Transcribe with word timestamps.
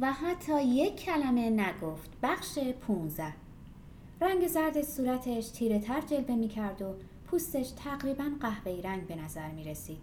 و 0.00 0.12
حتی 0.12 0.62
یک 0.62 0.96
کلمه 0.96 1.50
نگفت 1.50 2.10
بخش 2.22 2.58
15 2.58 3.32
رنگ 4.20 4.46
زرد 4.46 4.82
صورتش 4.82 5.48
تیره 5.48 5.78
تر 5.78 6.00
جلوه 6.00 6.34
می 6.34 6.48
کرد 6.48 6.82
و 6.82 6.94
پوستش 7.26 7.70
تقریبا 7.70 8.30
قهوه‌ای 8.40 8.82
رنگ 8.82 9.06
به 9.06 9.16
نظر 9.16 9.48
می 9.48 9.64
رسید. 9.64 9.98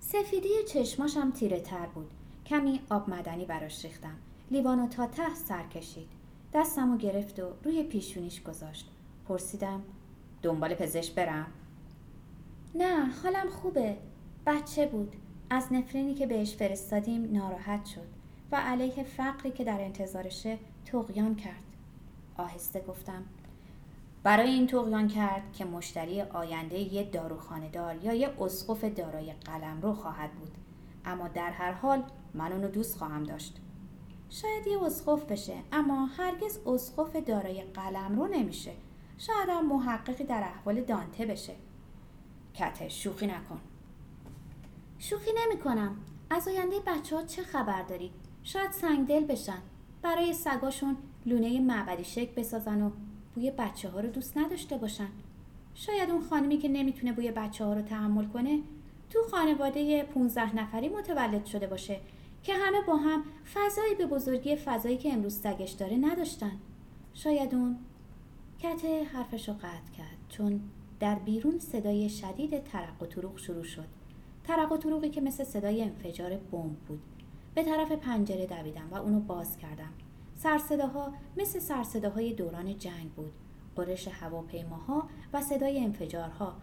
سفیدی 0.00 0.48
چشماشم 0.68 1.30
تیره 1.30 1.60
تر 1.60 1.86
بود. 1.86 2.10
کمی 2.46 2.80
آب 2.90 3.10
مدنی 3.10 3.44
براش 3.44 3.84
ریختم. 3.84 4.16
لیوانو 4.50 4.88
تا 4.88 5.06
ته 5.06 5.34
سر 5.34 5.62
کشید. 5.62 6.08
دستمو 6.54 6.96
گرفت 6.96 7.40
و 7.40 7.48
روی 7.64 7.82
پیشونیش 7.82 8.42
گذاشت. 8.42 8.90
پرسیدم 9.28 9.82
دنبال 10.42 10.74
پزشک 10.74 11.14
برم؟ 11.14 11.46
نه 12.74 13.04
حالم 13.04 13.50
خوبه. 13.50 13.96
بچه 14.46 14.86
بود. 14.86 15.12
از 15.50 15.72
نفرینی 15.72 16.14
که 16.14 16.26
بهش 16.26 16.54
فرستادیم 16.54 17.32
ناراحت 17.32 17.86
شد 17.86 18.19
و 18.52 18.56
علیه 18.56 19.02
فقری 19.02 19.50
که 19.50 19.64
در 19.64 19.80
انتظارشه 19.80 20.58
تقیان 20.84 21.34
کرد. 21.34 21.62
آهسته 22.36 22.80
گفتم 22.80 23.24
برای 24.22 24.50
این 24.50 24.66
تقیان 24.66 25.08
کرد 25.08 25.52
که 25.52 25.64
مشتری 25.64 26.22
آینده 26.22 26.78
یه 26.78 27.04
داروخانه 27.04 27.68
دار 27.68 28.04
یا 28.04 28.14
یه 28.14 28.42
اسقف 28.42 28.84
دارای 28.84 29.32
قلم 29.32 29.80
رو 29.82 29.92
خواهد 29.92 30.32
بود. 30.32 30.50
اما 31.04 31.28
در 31.28 31.50
هر 31.50 31.72
حال 31.72 32.02
من 32.34 32.52
اونو 32.52 32.68
دوست 32.68 32.98
خواهم 32.98 33.24
داشت. 33.24 33.60
شاید 34.30 34.66
یه 34.66 34.82
اسقف 34.82 35.24
بشه 35.24 35.56
اما 35.72 36.06
هرگز 36.06 36.58
اسقف 36.66 37.16
دارای 37.16 37.62
قلم 37.62 38.18
رو 38.18 38.26
نمیشه. 38.26 38.72
شاید 39.18 39.48
هم 39.48 39.68
محققی 39.68 40.24
در 40.24 40.42
احوال 40.42 40.80
دانته 40.80 41.26
بشه. 41.26 41.54
کته 42.54 42.88
شوخی 42.88 43.26
نکن. 43.26 43.60
شوخی 44.98 45.30
نمی 45.36 45.60
کنم 45.60 45.96
از 46.30 46.48
آینده 46.48 46.76
بچه 46.86 47.16
ها 47.16 47.22
چه 47.22 47.42
خبر 47.42 47.82
داری؟ 47.82 48.12
شاید 48.42 48.70
سنگدل 48.70 49.24
بشن. 49.24 49.58
برای 50.02 50.32
سگاشون 50.32 50.96
لونه 51.26 51.60
معبدی 51.60 52.04
شک 52.04 52.34
بسازن 52.34 52.82
و 52.82 52.90
بوی 53.34 53.50
بچه 53.50 53.88
ها 53.88 54.00
رو 54.00 54.08
دوست 54.08 54.38
نداشته 54.38 54.76
باشن. 54.78 55.08
شاید 55.74 56.10
اون 56.10 56.20
خانمی 56.20 56.58
که 56.58 56.68
نمی‌تونه 56.68 57.12
بوی 57.12 57.30
بچه 57.30 57.64
ها 57.64 57.74
رو 57.74 57.82
تحمل 57.82 58.24
کنه 58.24 58.58
تو 59.10 59.18
خانواده 59.30 60.02
15 60.02 60.56
نفری 60.56 60.88
متولد 60.88 61.46
شده 61.46 61.66
باشه 61.66 62.00
که 62.42 62.54
همه 62.54 62.80
با 62.86 62.96
هم 62.96 63.24
فضایی 63.54 63.94
به 63.94 64.06
بزرگی 64.06 64.56
فضایی 64.56 64.96
که 64.96 65.12
امروز 65.12 65.34
سگش 65.34 65.70
داره 65.70 65.96
نداشتن. 65.96 66.52
شاید 67.14 67.54
اون 67.54 67.78
کته 68.62 69.04
حرفش 69.04 69.48
رو 69.48 69.54
قطع 69.54 69.92
کرد 69.96 70.16
چون 70.28 70.60
در 71.00 71.14
بیرون 71.14 71.58
صدای 71.58 72.08
شدید 72.08 72.64
ترق 72.64 73.02
و 73.02 73.06
طروق 73.06 73.38
شروع 73.38 73.64
شد. 73.64 73.86
ترق 74.44 74.72
و 74.72 74.76
طروقی 74.76 75.08
که 75.08 75.20
مثل 75.20 75.44
صدای 75.44 75.82
انفجار 75.82 76.36
بمب 76.36 76.76
بود. 76.88 77.00
به 77.54 77.62
طرف 77.62 77.92
پنجره 77.92 78.46
دویدم 78.46 78.88
و 78.90 78.94
اونو 78.94 79.20
باز 79.20 79.56
کردم. 79.56 79.92
سرصداها 80.36 81.12
مثل 81.36 81.58
سرصداهای 81.58 82.32
دوران 82.32 82.78
جنگ 82.78 83.10
بود. 83.16 83.32
قرش 83.76 84.08
هواپیماها 84.08 85.08
و 85.32 85.42
صدای 85.42 85.84
انفجارها. 85.84 86.54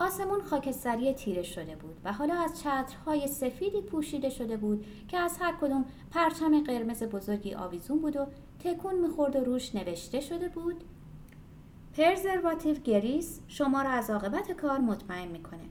آسمون 0.00 0.42
خاکستری 0.42 1.12
تیره 1.12 1.42
شده 1.42 1.76
بود 1.76 1.96
و 2.04 2.12
حالا 2.12 2.34
از 2.34 2.60
چترهای 2.60 3.28
سفیدی 3.28 3.80
پوشیده 3.80 4.30
شده 4.30 4.56
بود 4.56 4.84
که 5.08 5.18
از 5.18 5.36
هر 5.40 5.54
کدوم 5.60 5.84
پرچم 6.10 6.64
قرمز 6.64 7.02
بزرگی 7.02 7.54
آویزون 7.54 7.98
بود 7.98 8.16
و 8.16 8.26
تکون 8.64 8.94
می‌خورد 8.94 9.36
و 9.36 9.44
روش 9.44 9.74
نوشته 9.74 10.20
شده 10.20 10.48
بود 10.48 10.84
پرزرواتیو 11.96 12.74
گریس 12.74 13.40
شما 13.48 13.82
را 13.82 13.90
از 13.90 14.10
عاقبت 14.10 14.52
کار 14.52 14.78
مطمئن 14.78 15.28
می‌کنه. 15.28 15.64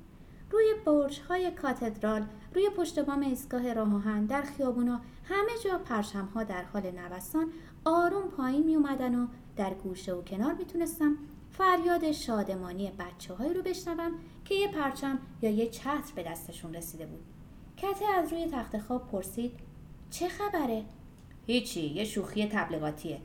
روی 0.51 0.73
برج 0.85 1.19
های 1.29 1.51
کاتدرال 1.51 2.25
روی 2.55 2.69
پشت 2.69 2.99
بام 2.99 3.19
ایستگاه 3.19 3.73
راه 3.73 3.95
آهن 3.95 4.25
در 4.25 4.41
خیابونا 4.41 5.01
همه 5.23 5.51
جا 5.63 5.77
پرچم 5.77 6.25
ها 6.25 6.43
در 6.43 6.63
حال 6.63 6.91
نوسان 6.91 7.51
آروم 7.85 8.29
پایین 8.29 8.63
می 8.63 8.75
اومدن 8.75 9.15
و 9.15 9.27
در 9.55 9.73
گوشه 9.73 10.13
و 10.13 10.21
کنار 10.21 10.53
می‌تونستم 10.53 11.17
فریاد 11.51 12.11
شادمانی 12.11 12.91
بچه 12.99 13.33
هایی 13.33 13.53
رو 13.53 13.61
بشنوم 13.61 14.11
که 14.45 14.55
یه 14.55 14.67
پرچم 14.67 15.19
یا 15.41 15.49
یه 15.49 15.69
چتر 15.69 16.13
به 16.15 16.23
دستشون 16.23 16.73
رسیده 16.73 17.05
بود. 17.05 17.23
کته 17.77 18.05
از 18.05 18.33
روی 18.33 18.45
تخت 18.45 18.77
خواب 18.77 19.07
پرسید 19.07 19.51
چه 20.09 20.27
خبره؟ 20.27 20.83
هیچی 21.45 21.81
یه 21.81 22.05
شوخی 22.05 22.47
تبلیغاتیه. 22.47 23.21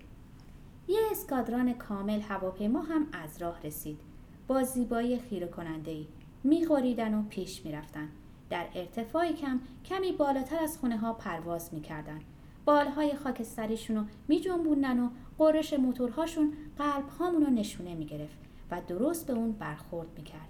یه 0.88 0.98
اسکادران 1.10 1.72
کامل 1.72 2.20
هواپیما 2.20 2.80
هم 2.80 3.06
از 3.12 3.42
راه 3.42 3.62
رسید. 3.62 3.98
با 4.46 4.62
زیبایی 4.62 5.18
خیره 5.18 5.46
کننده 5.46 5.90
ای 5.90 6.06
میخوریدن 6.44 7.14
و 7.14 7.22
پیش 7.22 7.64
می‌رفتن. 7.64 8.08
در 8.50 8.66
ارتفاعی 8.74 9.32
کم 9.32 9.60
کمی 9.84 10.12
بالاتر 10.12 10.58
از 10.58 10.78
خونه 10.78 10.98
ها 10.98 11.12
پرواز 11.12 11.74
می‌کردن. 11.74 12.20
بالهای 12.64 13.14
خاکستریشون 13.14 13.96
رو 13.96 14.04
میجنبوندن 14.28 15.00
و 15.00 15.08
قرش 15.38 15.72
موتورهاشون 15.72 16.52
قلب 16.78 17.08
هامون 17.08 17.42
رو 17.46 17.50
نشونه 17.50 17.94
می‌گرفت 17.94 18.38
و 18.70 18.80
درست 18.88 19.26
به 19.26 19.32
اون 19.32 19.52
برخورد 19.52 20.08
می‌کرد. 20.16 20.48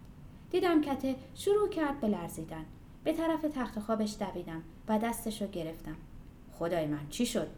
دیدم 0.51 0.81
کته 0.81 1.17
شروع 1.35 1.69
کرد 1.69 2.01
به 2.01 2.09
لرزیدن. 2.09 2.65
به 3.05 3.13
طرف 3.13 3.43
تخت 3.55 3.81
خوابش 3.81 4.17
دویدم 4.21 4.63
و 4.89 4.99
دستش 4.99 5.43
رو 5.43 5.49
گرفتم. 5.49 5.97
خدای 6.53 6.87
من 6.87 7.09
چی 7.11 7.27
شد؟ 7.27 7.49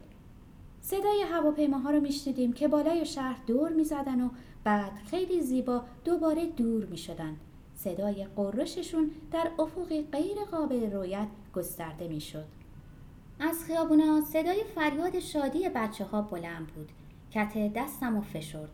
صدای 0.81 1.21
هواپیماها 1.31 1.91
رو 1.91 1.99
میشنیدیم 1.99 2.53
که 2.53 2.67
بالای 2.67 3.05
شهر 3.05 3.37
دور 3.47 3.69
می‌زدن 3.69 4.21
و 4.21 4.29
بعد 4.63 4.91
خیلی 5.09 5.41
زیبا 5.41 5.83
دوباره 6.05 6.45
دور 6.45 6.85
می‌شدن 6.85 7.35
صدای 7.75 8.27
قرششون 8.35 9.11
در 9.31 9.51
افقی 9.59 10.01
غیر 10.01 10.37
قابل 10.51 10.91
رویت 10.91 11.27
گسترده 11.55 12.07
می‌شد. 12.07 12.45
از 13.39 13.63
خیابونا 13.63 14.21
صدای 14.21 14.63
فریاد 14.75 15.19
شادی 15.19 15.69
بچه 15.69 16.05
ها 16.05 16.21
بلند 16.21 16.67
بود. 16.67 16.91
کت 17.31 17.73
دستم 17.73 18.17
و 18.17 18.21
فشرد. 18.21 18.69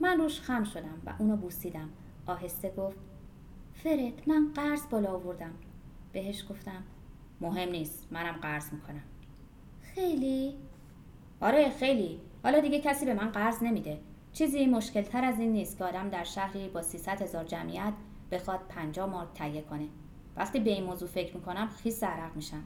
من 0.00 0.18
روش 0.18 0.40
خم 0.40 0.64
شدم 0.64 1.02
و 1.06 1.14
اونو 1.18 1.36
بوسیدم. 1.36 1.88
آهسته 2.26 2.72
گفت 2.76 2.98
فرد 3.74 4.22
من 4.26 4.52
قرض 4.54 4.88
بالا 4.90 5.12
آوردم. 5.12 5.52
بهش 6.12 6.44
گفتم 6.50 6.82
مهم 7.40 7.68
نیست 7.68 8.08
منم 8.10 8.32
قرض 8.42 8.72
می‌کنم. 8.72 9.02
خیلی؟ 9.82 10.54
آره 11.40 11.70
خیلی. 11.70 12.20
حالا 12.42 12.60
دیگه 12.60 12.80
کسی 12.80 13.06
به 13.06 13.14
من 13.14 13.28
قرض 13.28 13.62
نمیده. 13.62 13.98
چیزی 14.32 14.66
مشکل 14.66 15.02
تر 15.02 15.24
از 15.24 15.38
این 15.38 15.52
نیست 15.52 15.78
که 15.78 15.84
آدم 15.84 16.08
در 16.08 16.24
شهری 16.24 16.68
با 16.68 16.82
300 16.82 17.22
هزار 17.22 17.44
جمعیت 17.44 17.92
بخواد 18.30 18.60
50 18.68 19.06
مارک 19.06 19.28
تهیه 19.34 19.62
کنه. 19.62 19.88
وقتی 20.36 20.60
به 20.60 20.70
این 20.70 20.84
موضوع 20.84 21.08
فکر 21.08 21.36
می‌کنم 21.36 21.68
خیس 21.68 22.04
عرق 22.04 22.36
میشم. 22.36 22.62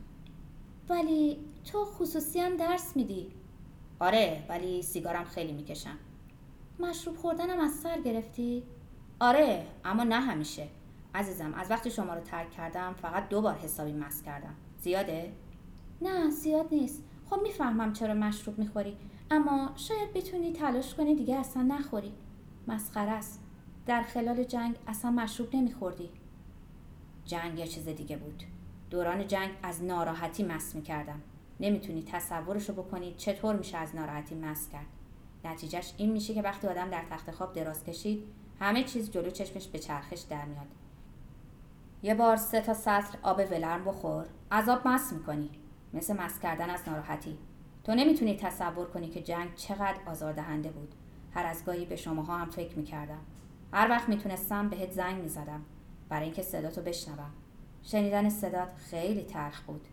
ولی 0.89 1.39
تو 1.65 1.85
خصوصی 1.85 2.41
هم 2.41 2.57
درس 2.57 2.97
میدی. 2.97 3.33
آره 4.01 4.45
ولی 4.49 4.83
سیگارم 4.83 5.25
خیلی 5.25 5.53
می‌کشم. 5.53 5.99
مشروب 6.81 7.17
خوردنم 7.17 7.61
از 7.61 7.73
سر 7.73 8.01
گرفتی؟ 8.01 8.63
آره 9.21 9.67
اما 9.85 10.05
نه 10.05 10.21
همیشه. 10.21 10.69
عزیزم 11.15 11.55
از 11.55 11.71
وقتی 11.71 11.91
شما 11.91 12.15
رو 12.15 12.21
ترک 12.21 12.51
کردم 12.51 12.95
فقط 13.03 13.29
دو 13.29 13.41
بار 13.41 13.55
حسابی 13.55 13.93
مس 13.93 14.23
کردم. 14.23 14.55
زیاده؟ 14.81 15.33
نه 16.03 16.31
زیاد 16.31 16.67
نیست. 16.73 17.03
خب 17.31 17.43
می‌فهمم 17.43 17.93
چرا 17.93 18.15
مشروب 18.15 18.59
می‌خوری. 18.59 18.97
اما 19.31 19.71
شاید 19.77 20.13
بتونی 20.13 20.53
تلاش 20.53 20.95
کنی 20.95 21.15
دیگه 21.15 21.37
اصلا 21.37 21.63
نخوری. 21.63 22.13
مسخره 22.69 23.11
است. 23.11 23.41
در 23.87 24.03
خلال 24.03 24.45
جنگ 24.45 24.77
اصلا 24.87 25.11
مشروب 25.11 25.57
نمیخوردی. 25.57 26.11
جنگ 27.25 27.59
یه 27.59 27.67
چیز 27.67 27.89
دیگه 27.89 28.17
بود. 28.17 28.43
دوران 28.91 29.27
جنگ 29.27 29.51
از 29.63 29.85
ناراحتی 29.85 30.43
مس 30.43 30.75
می‌کردم. 30.75 31.21
نمی‌تونی 31.61 32.03
تصورش 32.03 32.69
رو 32.69 32.75
بکنی 32.75 33.15
چطور 33.15 33.57
میشه 33.57 33.79
از 33.79 33.97
ناراحتی 33.97 34.35
مس 34.35 34.69
کرد. 34.69 34.87
نتیجهش 35.45 35.95
این 35.97 36.13
میشه 36.13 36.35
که 36.35 36.43
وقتی 36.43 36.69
آدم 36.69 36.91
در 36.91 37.03
تخت 37.11 37.31
خواب 37.31 37.53
دراز 37.53 37.85
کشید 37.85 38.25
همه 38.61 38.85
چیز 38.85 39.11
جلو 39.11 39.31
چشمش 39.31 39.67
به 39.67 39.79
چرخش 39.79 40.21
در 40.21 40.45
میاد. 40.45 40.67
یه 42.03 42.15
بار 42.15 42.37
سه 42.37 42.61
تا 42.61 42.75
سطر 42.75 43.19
آب 43.23 43.39
ولرم 43.39 43.85
بخور 43.85 44.27
عذاب 44.53 44.89
مس 44.89 45.13
می‌کنی. 45.13 45.51
مثل 45.95 46.17
مس 46.17 46.39
کردن 46.41 46.71
از 46.71 46.81
ناراحتی. 46.87 47.39
تو 47.85 47.95
نمی‌تونی 47.95 48.37
تصور 48.37 48.87
کنی 48.87 49.09
که 49.09 49.23
جنگ 49.23 49.55
چقدر 49.55 49.97
آزاردهنده 50.07 50.71
بود. 50.71 50.95
هر 51.35 51.47
از 51.47 51.65
گاهی 51.65 51.87
به 51.87 51.97
شماها 51.97 52.39
هم 52.39 52.51
فکر 52.51 52.79
می‌کردم. 52.79 53.21
هر 53.73 53.91
وقت 53.91 54.09
می‌تونستم 54.09 54.69
بهت 54.69 54.93
زنگ 54.93 55.23
می‌زدم 55.23 55.65
برای 56.09 56.25
اینکه 56.25 56.43
صداتو 56.43 56.81
بشنوم. 56.81 57.31
شنیدن 57.83 58.29
صدات 58.29 58.69
خیلی 58.91 59.23
تلخ 59.23 59.61
بود 59.61 59.89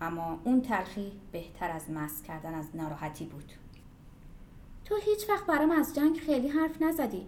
اما 0.00 0.40
اون 0.44 0.60
تلخی 0.62 1.12
بهتر 1.32 1.70
از 1.70 1.90
مس 1.90 2.22
کردن 2.22 2.54
از 2.54 2.66
ناراحتی 2.74 3.24
بود. 3.24 3.52
تو 4.84 4.96
هیچ 4.96 5.28
وقت 5.28 5.46
برام 5.46 5.70
از 5.70 5.94
جنگ 5.94 6.18
خیلی 6.18 6.48
حرف 6.48 6.82
نزدی. 6.82 7.26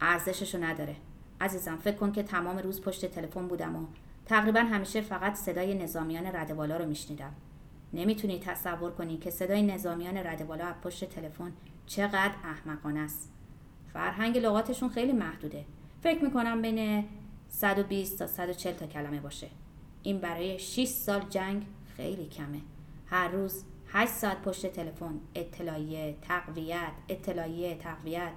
ارزششو 0.00 0.64
نداره. 0.64 0.96
عزیزم 1.40 1.76
فکر 1.76 1.96
کن 1.96 2.12
که 2.12 2.22
تمام 2.22 2.58
روز 2.58 2.80
پشت 2.80 3.06
تلفن 3.06 3.48
بودم 3.48 3.76
و 3.76 3.86
تقریبا 4.26 4.60
همیشه 4.60 5.00
فقط 5.00 5.34
صدای 5.34 5.74
نظامیان 5.74 6.26
ردوالا 6.26 6.76
رو 6.76 6.86
میشنیدم. 6.86 7.32
نمی‌تونی 7.92 8.38
تصور 8.38 8.90
کنی 8.90 9.16
که 9.16 9.30
صدای 9.30 9.62
نظامیان 9.62 10.16
ردوالا 10.16 10.66
از 10.66 10.74
پشت 10.82 11.04
تلفن 11.04 11.52
چقدر 11.86 12.34
احمقانه 12.44 13.00
است. 13.00 13.33
فرهنگ 13.94 14.38
لغاتشون 14.38 14.88
خیلی 14.88 15.12
محدوده. 15.12 15.64
فکر 16.02 16.24
می‌کنم 16.24 16.62
بین 16.62 17.04
120 17.48 18.18
تا 18.18 18.26
140 18.26 18.74
تا 18.74 18.86
کلمه 18.86 19.20
باشه. 19.20 19.48
این 20.02 20.18
برای 20.18 20.58
6 20.58 20.84
سال 20.84 21.20
جنگ 21.30 21.66
خیلی 21.96 22.26
کمه. 22.26 22.60
هر 23.06 23.28
روز 23.28 23.64
هشت 23.88 24.12
ساعت 24.12 24.42
پشت 24.42 24.66
تلفن 24.66 25.20
اطلاعیه 25.34 26.16
تقویت 26.22 26.92
اطلاعیه 27.08 27.74
تقویت. 27.74 28.32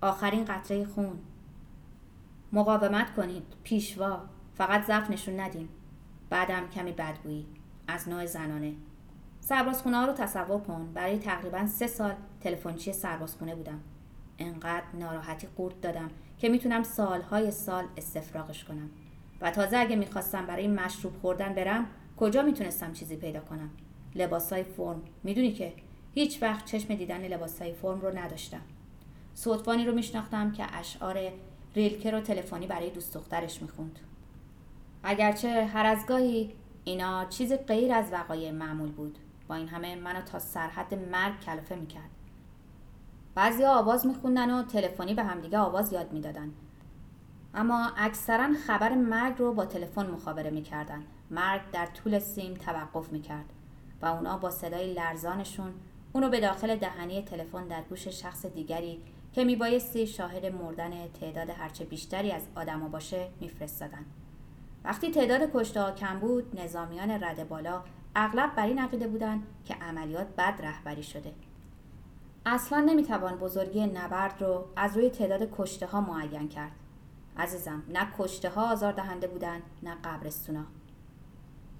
آخرین 0.00 0.44
قطره 0.44 0.84
خون. 0.84 1.18
مقاومت 2.52 3.14
کنید 3.14 3.42
پیشوا. 3.62 4.20
فقط 4.54 4.86
ضعف 4.86 5.10
نشون 5.10 5.40
ندیم 5.40 5.68
بعدم 6.30 6.68
کمی 6.68 6.92
بدگویی. 6.92 7.46
از 7.88 8.08
نوع 8.08 8.26
زنانه. 8.26 8.74
سربازخونه 9.40 9.96
ها 9.96 10.04
رو 10.04 10.12
تصور 10.12 10.60
کن. 10.60 10.92
برای 10.94 11.18
تقریبا 11.18 11.66
سه 11.66 11.86
سال 11.86 12.14
تلفنچی 12.40 12.92
سربازخونه 12.92 13.54
بودم. 13.54 13.80
انقدر 14.40 14.86
ناراحتی 14.94 15.48
قورت 15.56 15.80
دادم 15.80 16.10
که 16.38 16.48
می‌تونم 16.48 16.82
سالهای 16.82 17.50
سال 17.50 17.84
استفراغش 17.96 18.64
کنم. 18.64 18.90
و 19.40 19.50
تازه 19.50 19.76
اگه 19.76 19.96
می‌خواستم 19.96 20.46
برای 20.46 20.68
مشروب 20.68 21.12
خوردن 21.22 21.54
برم 21.54 21.86
کجا 22.16 22.42
می‌تونستم 22.42 22.92
چیزی 22.92 23.16
پیدا 23.16 23.40
کنم؟ 23.40 23.70
لباسای 24.14 24.62
فرم. 24.62 25.02
می‌دونی 25.22 25.52
که 25.52 25.72
هیچ 26.14 26.42
وقت 26.42 26.64
چشم 26.64 26.94
دیدن 26.94 27.26
لباسای 27.26 27.72
فرم 27.72 28.00
رو 28.00 28.18
نداشتم. 28.18 28.60
صدفانی 29.34 29.86
رو 29.86 29.94
میشناختم 29.94 30.52
که 30.52 30.66
اشعار 30.72 31.32
ریلکه 31.74 32.10
رو 32.10 32.20
تلفنی 32.20 32.66
برای 32.66 32.90
دوست 32.90 33.14
دخترش 33.14 33.62
می‌خوند. 33.62 33.98
اگرچه 35.02 35.64
هر 35.64 35.86
از 35.86 36.06
گاهی 36.06 36.52
اینا 36.84 37.24
چیزی 37.24 37.56
غیر 37.56 37.92
از 37.92 38.12
وقایع 38.12 38.50
معمول 38.50 38.90
بود. 38.92 39.18
با 39.48 39.54
این 39.54 39.68
همه 39.68 39.96
منو 39.96 40.20
تا 40.22 40.38
سرحد 40.38 40.94
مرگ 40.94 41.40
کلافه 41.40 41.74
می‌کرد. 41.74 42.10
بعضی 43.40 43.64
آواز 43.64 44.06
میخوندن 44.06 44.50
و 44.50 44.62
تلفنی 44.62 45.14
به 45.14 45.22
همدیگه 45.22 45.58
آواز 45.58 45.92
یاد 45.92 46.12
می‌دادن. 46.12 46.52
اما 47.54 47.90
اکثرا 47.96 48.52
خبر 48.66 48.94
مرگ 48.94 49.38
رو 49.38 49.52
با 49.52 49.66
تلفن 49.66 50.06
مخابره 50.06 50.50
می‌کردن. 50.50 51.02
مرگ 51.30 51.60
در 51.72 51.86
طول 51.86 52.18
سیم 52.18 52.54
توقف 52.54 53.12
می‌کرد 53.12 53.44
و 54.02 54.06
اونا 54.06 54.38
با 54.38 54.50
صدای 54.50 54.94
لرزانشون 54.94 55.72
اونو 56.12 56.28
به 56.28 56.40
داخل 56.40 56.76
دهنی 56.76 57.22
تلفن 57.22 57.68
در 57.68 57.82
گوش 57.82 58.08
شخص 58.08 58.46
دیگری 58.46 59.00
که 59.32 59.44
میبایستی 59.44 60.06
شاهد 60.06 60.46
مردن 60.46 60.90
تعداد 61.20 61.50
هرچه 61.50 61.84
بیشتری 61.84 62.32
از 62.32 62.42
آدما 62.54 62.88
باشه 62.88 63.28
میفرستادن. 63.40 64.04
وقتی 64.84 65.10
تعداد 65.10 65.50
کشته 65.54 65.92
کم 65.92 66.18
بود 66.18 66.60
نظامیان 66.60 67.10
رد 67.10 67.48
بالا 67.48 67.82
اغلب 68.16 68.54
بر 68.54 68.66
این 68.66 68.78
عقیده 68.78 69.08
بودند 69.08 69.46
که 69.64 69.74
عملیات 69.74 70.26
بد 70.38 70.54
رهبری 70.62 71.02
شده. 71.02 71.32
اصلا 72.46 72.80
نمی‌توان 72.80 73.36
بزرگی 73.36 73.86
نبرد 73.86 74.42
رو 74.42 74.64
از 74.76 74.96
روی 74.96 75.10
تعداد 75.10 75.48
کشته 75.58 75.86
ها 75.86 76.00
معین 76.00 76.48
کرد. 76.48 76.72
عزیزم 77.36 77.82
نه 77.88 78.08
کشته 78.18 78.50
ها 78.50 78.72
آزار 78.72 78.92
دهنده 78.92 79.26
بودن 79.26 79.62
نه 79.82 79.94
قبرستونا. 80.04 80.64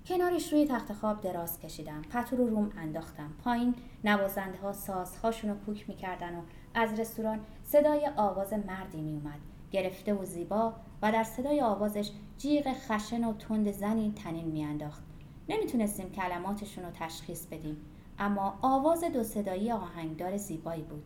کنارش 0.06 0.52
روی 0.52 0.66
تخت 0.66 0.92
خواب 0.92 1.20
دراز 1.20 1.60
کشیدم 1.60 2.02
پتو 2.02 2.36
رو 2.36 2.46
روم 2.46 2.72
انداختم. 2.76 3.32
پایین 3.44 3.74
نوازنده 4.04 4.58
ها 4.58 4.72
سازهاشون 4.72 5.50
رو 5.50 5.56
کوک 5.66 5.88
می‌کردن 5.88 6.34
و 6.34 6.42
از 6.74 7.00
رستوران 7.00 7.40
صدای 7.64 8.10
آواز 8.16 8.52
مردی 8.52 9.00
میومد 9.00 9.40
گرفته 9.70 10.14
و 10.14 10.24
زیبا 10.24 10.72
و 11.02 11.12
در 11.12 11.24
صدای 11.24 11.60
آوازش 11.60 12.10
جیغ 12.38 12.72
خشن 12.72 13.24
و 13.24 13.32
تند 13.32 13.70
زنی 13.72 14.14
تنین 14.24 14.46
میانداخت. 14.46 15.02
نمی‌تونستیم 15.48 16.10
کلماتشون 16.10 16.84
رو 16.84 16.90
تشخیص 16.90 17.46
بدیم. 17.46 17.76
اما 18.20 18.58
آواز 18.62 19.04
دو 19.04 19.22
صدایی 19.22 19.72
آهنگدار 19.72 20.36
زیبایی 20.36 20.82
بود 20.82 21.04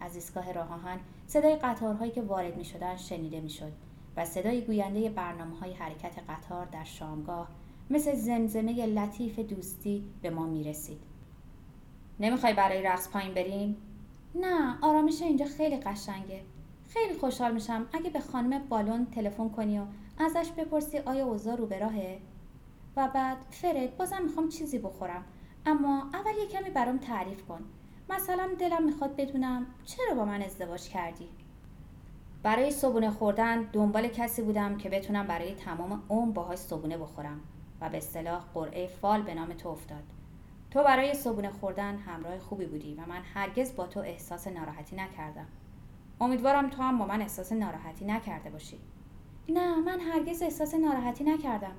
از 0.00 0.14
ایستگاه 0.14 0.52
راه 0.52 0.72
آهن 0.72 0.98
صدای 1.26 1.56
قطارهایی 1.56 2.10
که 2.10 2.22
وارد 2.22 2.56
می 2.56 2.64
شدن 2.64 2.96
شنیده 2.96 3.40
می 3.40 3.50
شد 3.50 3.72
و 4.16 4.24
صدای 4.24 4.60
گوینده 4.60 5.08
برنامه 5.08 5.58
های 5.58 5.72
حرکت 5.72 6.18
قطار 6.28 6.66
در 6.66 6.84
شامگاه 6.84 7.48
مثل 7.90 8.14
زمزمه 8.14 8.86
لطیف 8.86 9.38
دوستی 9.38 10.04
به 10.22 10.30
ما 10.30 10.46
می 10.46 10.64
رسید. 10.64 11.00
نمی‌خوای 12.20 12.54
برای 12.54 12.82
رقص 12.82 13.08
پایین 13.08 13.34
بریم؟ 13.34 13.76
نه 14.34 14.78
آرامش 14.82 15.22
اینجا 15.22 15.46
خیلی 15.46 15.76
قشنگه. 15.76 16.42
خیلی 16.88 17.14
خوشحال 17.14 17.54
میشم 17.54 17.86
اگه 17.92 18.10
به 18.10 18.20
خانم 18.20 18.68
بالون 18.68 19.06
تلفن 19.06 19.48
کنی 19.48 19.78
و 19.78 19.82
ازش 20.18 20.50
بپرسی 20.52 20.98
آیا 20.98 21.26
اوضاع 21.26 21.56
رو 21.56 21.66
به 21.66 21.78
راهه؟ 21.78 22.18
و 22.96 23.08
بعد 23.14 23.36
فرد 23.50 23.96
بازم 23.96 24.22
می‌خوام 24.22 24.48
چیزی 24.48 24.78
بخورم 24.78 25.24
اما 25.68 26.10
اول 26.14 26.38
یه 26.38 26.46
کمی 26.46 26.70
برام 26.70 26.98
تعریف 26.98 27.42
کن. 27.42 27.60
مثلا 28.10 28.48
دلم 28.58 28.84
می‌خواد 28.84 29.16
بدونم 29.16 29.66
چرا 29.84 30.14
با 30.14 30.24
من 30.24 30.42
ازدواج 30.42 30.88
کردی؟ 30.88 31.28
برای 32.42 32.70
صبونه 32.70 33.10
خوردن 33.10 33.62
دنبال 33.62 34.08
کسی 34.08 34.42
بودم 34.42 34.76
که 34.76 34.88
بتونم 34.88 35.26
برای 35.26 35.54
تمام 35.54 36.02
عمر 36.10 36.32
باهاش 36.32 36.58
صبونه 36.58 36.98
بخورم 36.98 37.40
و 37.80 37.88
به 37.88 37.98
اصطلاح 37.98 38.44
قرعه 38.54 38.86
فال 38.86 39.22
به 39.22 39.34
نام 39.34 39.52
تو 39.52 39.68
افتاد. 39.68 40.02
تو 40.70 40.82
برای 40.84 41.14
صبونه 41.14 41.50
خوردن 41.50 41.96
همراه 41.96 42.38
خوبی 42.38 42.66
بودی 42.66 42.94
و 42.94 43.06
من 43.06 43.22
هرگز 43.34 43.76
با 43.76 43.86
تو 43.86 44.00
احساس 44.00 44.46
ناراحتی 44.46 44.96
نکردم. 44.96 45.46
امیدوارم 46.20 46.70
تو 46.70 46.82
هم 46.82 46.98
با 46.98 47.06
من 47.06 47.20
احساس 47.20 47.52
ناراحتی 47.52 48.04
نکرده 48.04 48.50
باشی. 48.50 48.78
نه 49.48 49.76
من 49.76 50.00
هرگز 50.00 50.42
احساس 50.42 50.74
ناراحتی 50.74 51.24
نکردم. 51.24 51.76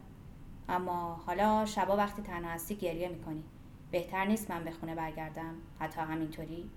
اما 0.69 1.21
حالا 1.25 1.65
شبا 1.65 1.97
وقتی 1.97 2.21
تنها 2.21 2.51
هستی 2.51 2.75
گریه 2.75 3.09
می‌کنی. 3.09 3.43
بهتر 3.91 4.25
نیست 4.25 4.51
من 4.51 4.63
به 4.63 4.71
خونه 4.71 4.95
برگردم؟ 4.95 5.53
حتی 5.79 6.01
همینطوری؟ 6.01 6.69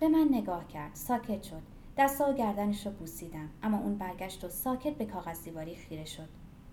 به 0.00 0.08
من 0.08 0.28
نگاه 0.30 0.68
کرد 0.68 0.94
ساکت 0.94 1.42
شد. 1.42 1.62
دستا 1.98 2.30
و 2.30 2.34
گردنش 2.34 2.86
رو 2.86 2.92
بوسیدم 2.92 3.48
اما 3.62 3.78
اون 3.78 3.98
برگشت 3.98 4.44
و 4.44 4.48
ساکت 4.48 4.94
به 4.94 5.04
کاغذ 5.04 5.44
دیواری 5.44 5.74
خیره 5.74 6.04
شد. 6.04 6.28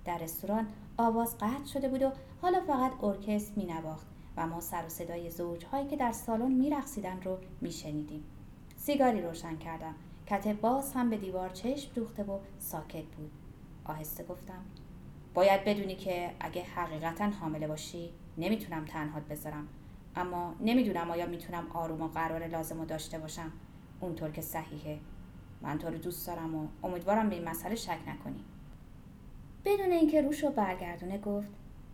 در 0.06 0.18
رستوران 0.18 0.68
آواز 0.98 1.38
قطع 1.38 1.66
شده 1.74 1.90
بود 1.90 2.02
و 2.02 2.12
حالا 2.42 2.62
فقط 2.68 3.04
ارکستر 3.04 3.54
مینواخت 3.56 4.08
و 4.38 4.48
ما 4.48 4.60
سر 4.60 4.86
و 4.86 4.90
صدای 4.90 5.30
زوجهایی 5.30 5.88
که 5.88 5.96
در 5.98 6.12
سالن 6.12 6.52
میرقصیدن 6.52 7.22
رو 7.22 7.38
میشنیدیم. 7.62 8.24
سیگاری 8.78 9.22
روشن 9.22 9.58
کردم. 9.58 9.96
کته 10.28 10.54
باز 10.54 10.94
هم 10.94 11.10
به 11.10 11.18
دیوار 11.18 11.50
چشم 11.50 11.92
دوخته 11.96 12.24
و 12.24 12.40
ساکت 12.60 13.06
بود. 13.06 13.32
آهسته 13.86 14.24
گفتم 14.24 14.66
باید 15.34 15.64
بدونی 15.64 15.96
که 15.96 16.32
اگه 16.40 16.64
حقیقتا 16.64 17.30
حامله 17.30 17.68
باشی 17.68 18.10
نمی‌تونم 18.38 18.86
تنهات 18.86 19.24
بذارم. 19.24 19.68
اما 20.16 20.56
نمی‌دونم 20.62 21.12
آیا 21.12 21.26
می‌تونم 21.26 21.68
آروم 21.74 22.02
و 22.02 22.08
قرار 22.08 22.48
لازم 22.48 22.80
رو 22.80 22.86
داشته 22.86 23.20
باشم. 23.20 23.52
اونطور 24.00 24.32
که 24.32 24.42
صحیحه. 24.42 25.00
من 25.62 25.78
تو 25.78 25.88
رو 25.88 25.98
دوست 25.98 26.28
دارم 26.28 26.56
و 26.56 26.68
امیدوارم 26.84 27.30
به 27.30 27.36
این 27.36 27.50
مسئله 27.50 27.76
شک 27.76 28.00
نکنی. 28.08 28.44
بدون 29.66 29.92
اینکه 29.92 30.22
روش 30.22 30.44
رو 30.44 30.50
برگردونه 30.50 31.18
گفت 31.18 31.48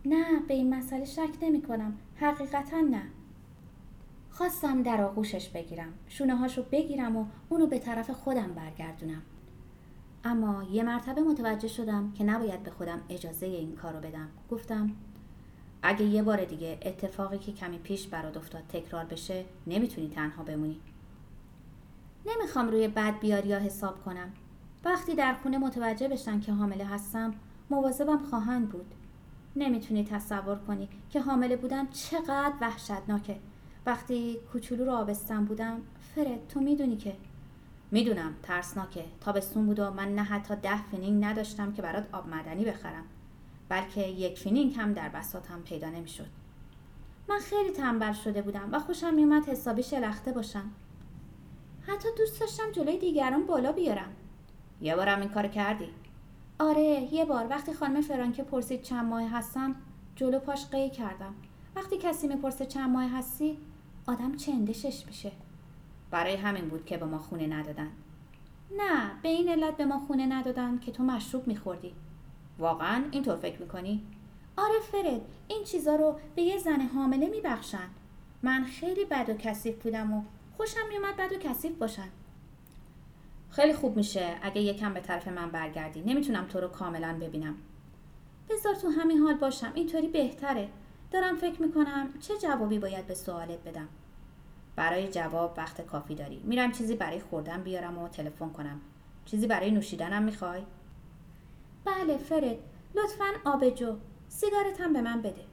نه 0.04 0.40
به 0.48 0.54
این 0.54 0.74
مسئله 0.74 1.04
شک 1.04 1.30
نمی 1.42 1.62
کنم 1.62 1.98
حقیقتا 2.16 2.80
نه. 2.80 3.02
خواستم 4.30 4.82
در 4.82 5.00
آغوشش 5.00 5.48
بگیرم. 5.48 5.92
شونه 6.08 6.36
هاشو 6.36 6.62
بگیرم 6.72 7.16
و 7.16 7.24
اونو 7.48 7.66
به 7.66 7.78
طرف 7.78 8.10
خودم 8.10 8.54
برگردونم. 8.54 9.22
اما 10.24 10.62
یه 10.62 10.82
مرتبه 10.82 11.20
متوجه 11.20 11.68
شدم 11.68 12.12
که 12.12 12.24
نباید 12.24 12.62
به 12.62 12.70
خودم 12.70 13.00
اجازه 13.08 13.46
این 13.46 13.76
کارو 13.76 14.00
بدم. 14.00 14.28
گفتم 14.50 14.90
اگه 15.82 16.04
یه 16.04 16.22
بار 16.22 16.44
دیگه 16.44 16.78
اتفاقی 16.82 17.38
که 17.38 17.52
کمی 17.52 17.78
پیش 17.78 18.06
برات 18.06 18.36
افتاد 18.36 18.62
تکرار 18.68 19.04
بشه 19.04 19.44
نمی‌تونی 19.66 20.08
تنها 20.08 20.42
بمونی. 20.42 20.80
نمی‌خوام 22.26 22.68
روی 22.68 22.88
بد 22.88 23.18
بیاری 23.20 23.54
حساب 23.54 24.04
کنم. 24.04 24.32
وقتی 24.84 25.14
در 25.14 25.34
خونه 25.34 25.58
متوجه 25.58 26.08
بشن 26.08 26.40
که 26.40 26.52
حامله 26.52 26.84
هستم 26.84 27.34
مواظبم 27.70 28.18
خواهند 28.18 28.68
بود. 28.68 28.94
نمی‌تونی 29.56 30.04
تصور 30.04 30.56
کنی 30.56 30.88
که 31.10 31.20
حامله 31.20 31.56
بودن 31.56 31.86
چقدر 31.86 32.52
وحشتناکه. 32.60 33.36
وقتی 33.86 34.36
کوچولو 34.52 34.84
رو 34.84 34.92
آبستن 34.92 35.44
بودم 35.44 35.80
فرد 36.14 36.48
تو 36.48 36.60
می‌دونی 36.60 36.96
که. 36.96 37.16
می‌دونم 37.90 38.34
ترسناکه. 38.42 39.04
تابستون 39.20 39.66
بود 39.66 39.78
و 39.78 39.90
من 39.90 40.14
نه 40.14 40.22
حتی 40.22 40.54
ده 40.62 40.82
فنیگ 40.82 41.24
نداشتم 41.24 41.72
که 41.72 41.82
برات 41.82 42.06
آب 42.12 42.28
معدنی 42.28 42.64
بخرم. 42.64 43.04
بلکه 43.70 44.06
یک 44.06 44.38
فنیگ 44.38 44.74
هم 44.76 44.92
در 44.92 45.08
بساطم 45.08 45.60
پیدا 45.62 45.90
نمی‌شد. 45.90 46.26
من 47.28 47.38
خیلی 47.38 47.70
تنبل 47.70 48.12
شده 48.12 48.42
بودم 48.42 48.68
و 48.72 48.78
خوشم 48.78 49.14
میومد 49.14 49.48
حسابی 49.48 49.82
شلخته 49.82 50.32
باشم. 50.32 50.70
حتی 51.86 52.08
دوست 52.18 52.40
داشتم 52.40 52.72
جلوی 52.72 52.98
دیگران 52.98 53.46
بالا 53.46 53.72
بیارم. 53.72 54.12
یه 54.80 54.96
بارم 54.96 55.20
این 55.20 55.28
کار 55.28 55.46
کردی؟ 55.46 55.88
آره 56.58 57.08
یه 57.14 57.24
بار. 57.24 57.46
وقتی 57.50 57.72
خانم 57.72 58.00
فرانکه 58.00 58.42
پرسید 58.42 58.82
چند 58.82 59.06
ماه 59.06 59.30
هستم 59.30 59.76
جلو 60.16 60.38
پاش 60.38 60.66
قی 60.66 60.90
کردم. 60.90 61.34
وقتی 61.76 61.98
کسی 61.98 62.28
می‌پرسه 62.28 62.66
چند 62.66 62.90
ماه 62.90 63.10
هستی 63.10 63.58
آدم 64.06 64.36
چندشش 64.36 65.06
میشه. 65.06 65.32
برای 66.10 66.36
همین 66.36 66.68
بود 66.68 66.84
که 66.84 66.96
به 66.96 67.06
ما 67.06 67.18
خونه 67.18 67.46
ندادن. 67.46 67.90
نه 68.76 69.10
به 69.22 69.28
این 69.28 69.48
علت 69.48 69.76
به 69.76 69.84
ما 69.84 69.98
خونه 69.98 70.26
ندادن 70.26 70.78
که 70.78 70.92
تو 70.92 71.02
مشروب 71.02 71.46
میخوردی. 71.46 71.94
واقعا 72.60 73.04
اینطور 73.10 73.36
فکر 73.36 73.60
می‌کنی؟ 73.60 74.02
آره 74.56 74.80
فرد 74.92 75.20
این 75.48 75.64
چیزا 75.64 75.96
رو 75.96 76.18
به 76.36 76.42
یه 76.42 76.58
زن 76.58 76.80
حامله 76.80 77.28
میبخشن. 77.28 77.88
من 78.42 78.64
خیلی 78.64 79.04
بد 79.04 79.30
و 79.30 79.34
کثیف 79.34 79.82
بودم 79.82 80.12
و 80.12 80.22
خوشم 80.56 80.88
میومد 80.88 81.16
بد 81.16 81.32
و 81.32 81.38
کثیف 81.38 81.72
باشن. 81.72 82.08
خیلی 83.50 83.74
خوب 83.74 83.96
میشه 83.96 84.34
اگه 84.42 84.60
یکم 84.60 84.94
به 84.94 85.00
طرف 85.00 85.28
من 85.28 85.50
برگردی. 85.50 86.00
نمی‌تونم 86.00 86.44
تو 86.44 86.60
رو 86.60 86.68
کاملا 86.68 87.16
ببینم. 87.20 87.54
بذار 88.50 88.74
تو 88.74 88.88
همین 88.88 89.18
حال 89.18 89.34
باشم. 89.34 89.72
اینطوری 89.74 90.08
بهتره. 90.08 90.68
دارم 91.10 91.36
فکر 91.36 91.62
می‌کنم 91.62 92.08
چه 92.20 92.38
جوابی 92.38 92.78
باید 92.78 93.06
به 93.06 93.14
سوالت 93.14 93.58
بدم. 93.64 93.88
برای 94.76 95.08
جواب 95.08 95.54
وقت 95.56 95.86
کافی 95.86 96.14
داری. 96.14 96.40
میرم 96.44 96.72
چیزی 96.72 96.94
برای 96.94 97.20
خوردن 97.20 97.62
بیارم 97.62 97.98
و 97.98 98.08
تلفن 98.08 98.48
کنم. 98.48 98.80
چیزی 99.24 99.46
برای 99.46 99.70
نوشیدنم 99.70 100.22
می‌خوای؟ 100.22 100.62
بله 101.84 102.16
فرد 102.16 102.56
لطفا 102.94 103.50
آبجو 103.50 103.96
سیگارت 104.28 104.80
هم 104.80 104.92
به 104.92 105.00
من 105.00 105.22
بده. 105.22 105.44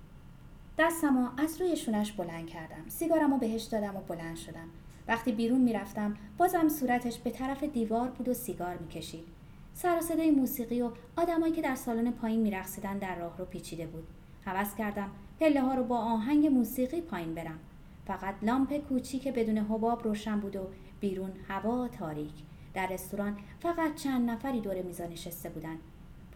دستمو 0.78 1.28
از 1.38 1.62
روی 1.62 1.76
شونش 1.76 2.12
بلند 2.12 2.48
کردم. 2.48 2.90
سیگارمو 2.90 3.38
بهش 3.38 3.64
دادم 3.64 3.96
و 3.96 4.00
بلند 4.00 4.36
شدم. 4.36 4.70
وقتی 5.08 5.32
بیرون 5.32 5.62
می‌رفتم 5.62 6.18
بازم 6.38 6.70
صورتش 6.70 7.18
به 7.18 7.30
طرف 7.30 7.64
دیوار 7.64 8.10
بود 8.10 8.30
و 8.30 8.34
سیگار 8.34 8.78
می‌کشید. 8.78 9.26
سر 9.74 9.98
و 9.98 10.02
صدای 10.02 10.32
موسیقی 10.32 10.82
و 10.82 10.92
آدمایی 11.16 11.54
که 11.54 11.62
در 11.62 11.76
سالن 11.76 12.12
پایین 12.12 12.42
میرقصیدن 12.42 12.98
در 12.98 13.16
راه 13.20 13.38
رو 13.38 13.46
پیچیده 13.46 13.88
بود. 13.88 14.08
حوض 14.46 14.76
کردم 14.76 15.10
پله 15.40 15.62
ها 15.62 15.74
رو 15.74 15.84
با 15.84 15.98
آهنگ 15.98 16.48
موسیقی 16.48 17.02
پایین 17.02 17.34
برم. 17.34 17.60
فقط 18.08 18.36
لامپ 18.42 18.78
کوچیک 18.78 19.28
بدون 19.28 19.58
حباب 19.58 20.04
روشن 20.04 20.40
بود 20.40 20.56
و 20.56 20.68
بیرون 21.00 21.32
هوا 21.48 21.88
تاریک. 21.88 22.34
در 22.74 22.88
رستوران 22.88 23.38
فقط 23.60 23.96
چند 23.96 24.30
نفری 24.30 24.62
دور 24.62 24.82
میزا 24.82 25.06
نشسته 25.06 25.50
بودند 25.50 25.80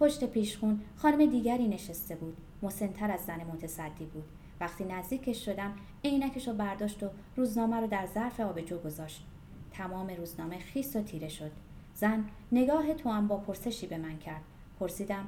پشت 0.02 0.24
پیشخون 0.24 0.82
خانم 0.96 1.26
دیگری 1.26 1.68
نشسته 1.68 2.16
بود. 2.16 2.38
مسنتر 2.62 3.12
از 3.12 3.20
زن 3.20 3.44
متصدی 3.44 4.06
بود. 4.06 4.24
وقتی 4.60 4.84
نزدیکش 4.84 5.46
شدم 5.46 5.74
عینکش 6.04 6.48
رو 6.48 6.54
برداشت 6.54 7.04
و 7.04 7.10
روزنامه 7.36 7.80
رو 7.80 7.88
در 7.88 8.06
ظرف 8.06 8.40
آبجو 8.40 8.78
گذاشت. 8.78 9.26
تمام 9.72 10.10
روزنامه 10.10 10.60
خیس 10.60 10.96
و 10.96 11.02
تیره 11.02 11.28
شد. 11.28 11.52
زن 11.94 12.26
نگاه 12.52 12.94
تو 12.94 13.10
هم 13.10 13.28
با 13.28 13.38
پرسشی 13.38 13.88
به 13.88 13.98
من 13.98 14.18
کرد. 14.18 14.42
پرسیدم 14.80 15.28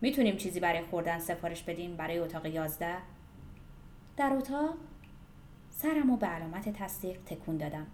می‌تونیم 0.00 0.36
چیزی 0.36 0.60
برای 0.60 0.82
خوردن 0.82 1.18
سفارش 1.18 1.62
بدیم 1.62 1.96
برای 1.96 2.18
اتاق 2.18 2.46
یازده؟ 2.46 2.96
در 4.16 4.32
اتاق؟ 4.32 4.74
سرم 5.70 6.10
و 6.10 6.16
به 6.16 6.26
علامت 6.26 6.68
تصدیق 6.68 7.18
تکون 7.26 7.56
دادم. 7.56 7.86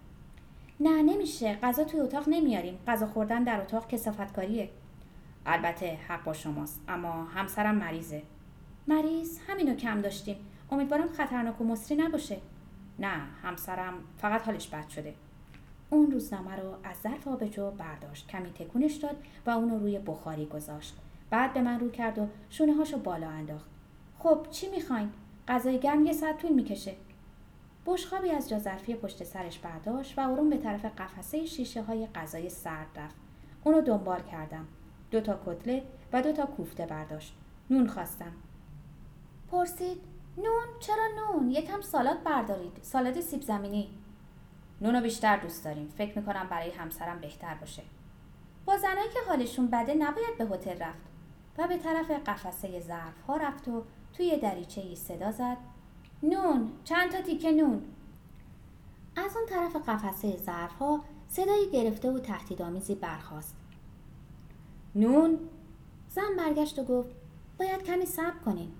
نه 0.79 1.01
نمیشه. 1.01 1.55
غذا 1.55 1.83
توی 1.83 1.99
اتاق 1.99 2.29
نمیاریم. 2.29 2.79
غذا 2.87 3.07
خوردن 3.07 3.43
در 3.43 3.61
اتاق 3.61 3.87
کسافتکاریه 3.87 4.69
البته 5.45 5.99
حق 6.07 6.23
با 6.23 6.33
شماست 6.33 6.81
اما 6.87 7.23
همسرم 7.23 7.75
مریضه. 7.75 8.23
مریض؟ 8.87 9.39
همینو 9.47 9.75
کم 9.75 10.01
داشتیم. 10.01 10.37
امیدوارم 10.71 11.07
خطرناک 11.07 11.61
و 11.61 11.63
مصری 11.63 11.97
نباشه. 11.97 12.37
نه 12.99 13.21
همسرم 13.43 13.93
فقط 14.17 14.41
حالش 14.41 14.67
بد 14.67 14.89
شده. 14.89 15.13
اون 15.89 16.11
روزنامه 16.11 16.55
رو 16.55 16.75
از 16.83 16.97
ظرف 16.97 17.27
آبجو 17.27 17.71
برداشت 17.71 18.27
کمی 18.27 18.49
تکونش 18.49 18.93
داد 18.93 19.15
و 19.45 19.49
اونو 19.49 19.79
روی 19.79 19.99
بخاری 19.99 20.45
گذاشت. 20.45 20.97
بعد 21.29 21.53
به 21.53 21.61
من 21.61 21.79
رو 21.79 21.89
کرد 21.89 22.17
و 22.17 22.27
شونه 22.49 22.73
هاشو 22.73 22.97
بالا 22.97 23.29
انداخت. 23.29 23.69
خب 24.19 24.47
چی 24.51 24.69
می‌خواین؟ 24.69 25.09
غذای 25.47 25.79
گرم 25.79 26.05
یه 26.05 26.13
ساعت 26.13 26.37
طول 26.37 26.51
می‌کشه. 26.51 26.95
بشخابی 27.85 28.29
از 28.29 28.49
جا 28.49 28.59
ظرفی 28.59 28.95
پشت 28.95 29.23
سرش 29.23 29.59
برداشت 29.59 30.19
و 30.19 30.21
آروم 30.21 30.49
به 30.49 30.57
طرف 30.57 30.85
قفسه 30.85 31.45
شیشه 31.45 31.81
های 31.81 32.07
غذای 32.07 32.49
سرد 32.49 32.87
رفت. 32.95 33.15
اونو 33.63 33.81
دنبال 33.81 34.21
کردم. 34.21 34.67
دو 35.11 35.21
تا 35.21 35.39
کتلت 35.45 35.83
و 36.13 36.21
دو 36.21 36.31
تا 36.31 36.45
کوفته 36.45 36.85
برداشت. 36.85 37.35
نون 37.69 37.87
خواستم. 37.87 38.31
پرسید 39.51 40.01
نون؟ 40.37 40.67
چرا 40.79 41.07
نون؟ 41.17 41.51
یکم 41.51 41.81
سالاد 41.81 42.23
بردارید. 42.23 42.79
سالاد 42.81 43.21
سیب 43.21 43.41
زمینی. 43.41 43.89
نونو 44.81 45.01
بیشتر 45.01 45.37
دوست 45.37 45.65
داریم. 45.65 45.93
فکر 45.97 46.19
می‌کنم 46.19 46.47
برای 46.49 46.71
همسرم 46.71 47.19
بهتر 47.19 47.53
باشه. 47.53 47.83
با 48.65 48.77
زنایی 48.77 49.09
که 49.09 49.19
حالشون 49.27 49.67
بده 49.67 49.93
نباید 49.93 50.37
به 50.37 50.45
هتل 50.45 50.77
رفت. 50.79 51.09
و 51.57 51.67
به 51.67 51.77
طرف 51.77 52.11
قفسه 52.11 52.79
ظرف 52.79 53.21
ها 53.27 53.37
رفت 53.37 53.67
و 53.67 53.83
توی 54.13 54.37
دریچه 54.37 54.81
ای 54.81 54.95
صدا 54.95 55.31
زد. 55.31 55.57
نون 56.23 56.71
چند 56.83 57.11
تا 57.11 57.21
تیکه 57.21 57.51
نون؟ 57.51 57.81
از 59.15 59.37
اون 59.37 59.45
طرف 59.49 59.89
قفسه 59.89 60.37
ظرف 60.37 60.73
ها 60.73 61.03
صدایی 61.27 61.71
گرفته 61.71 62.11
و 62.11 62.19
تهدیدآمیزی 62.19 62.95
برخاست. 62.95 63.55
نون 64.95 65.39
زن 66.09 66.35
برگشت 66.37 66.79
و 66.79 66.83
گفت 66.83 67.09
باید 67.59 67.83
کمی 67.83 68.05
صبر 68.05 68.39
کنیم. 68.45 68.71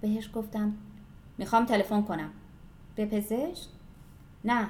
بهش 0.00 0.30
گفتم 0.34 0.74
می‌خوام 1.38 1.64
تلفن 1.64 2.02
کنم. 2.02 2.30
به 2.94 3.06
پزشک؟ 3.06 3.68
نه. 4.44 4.68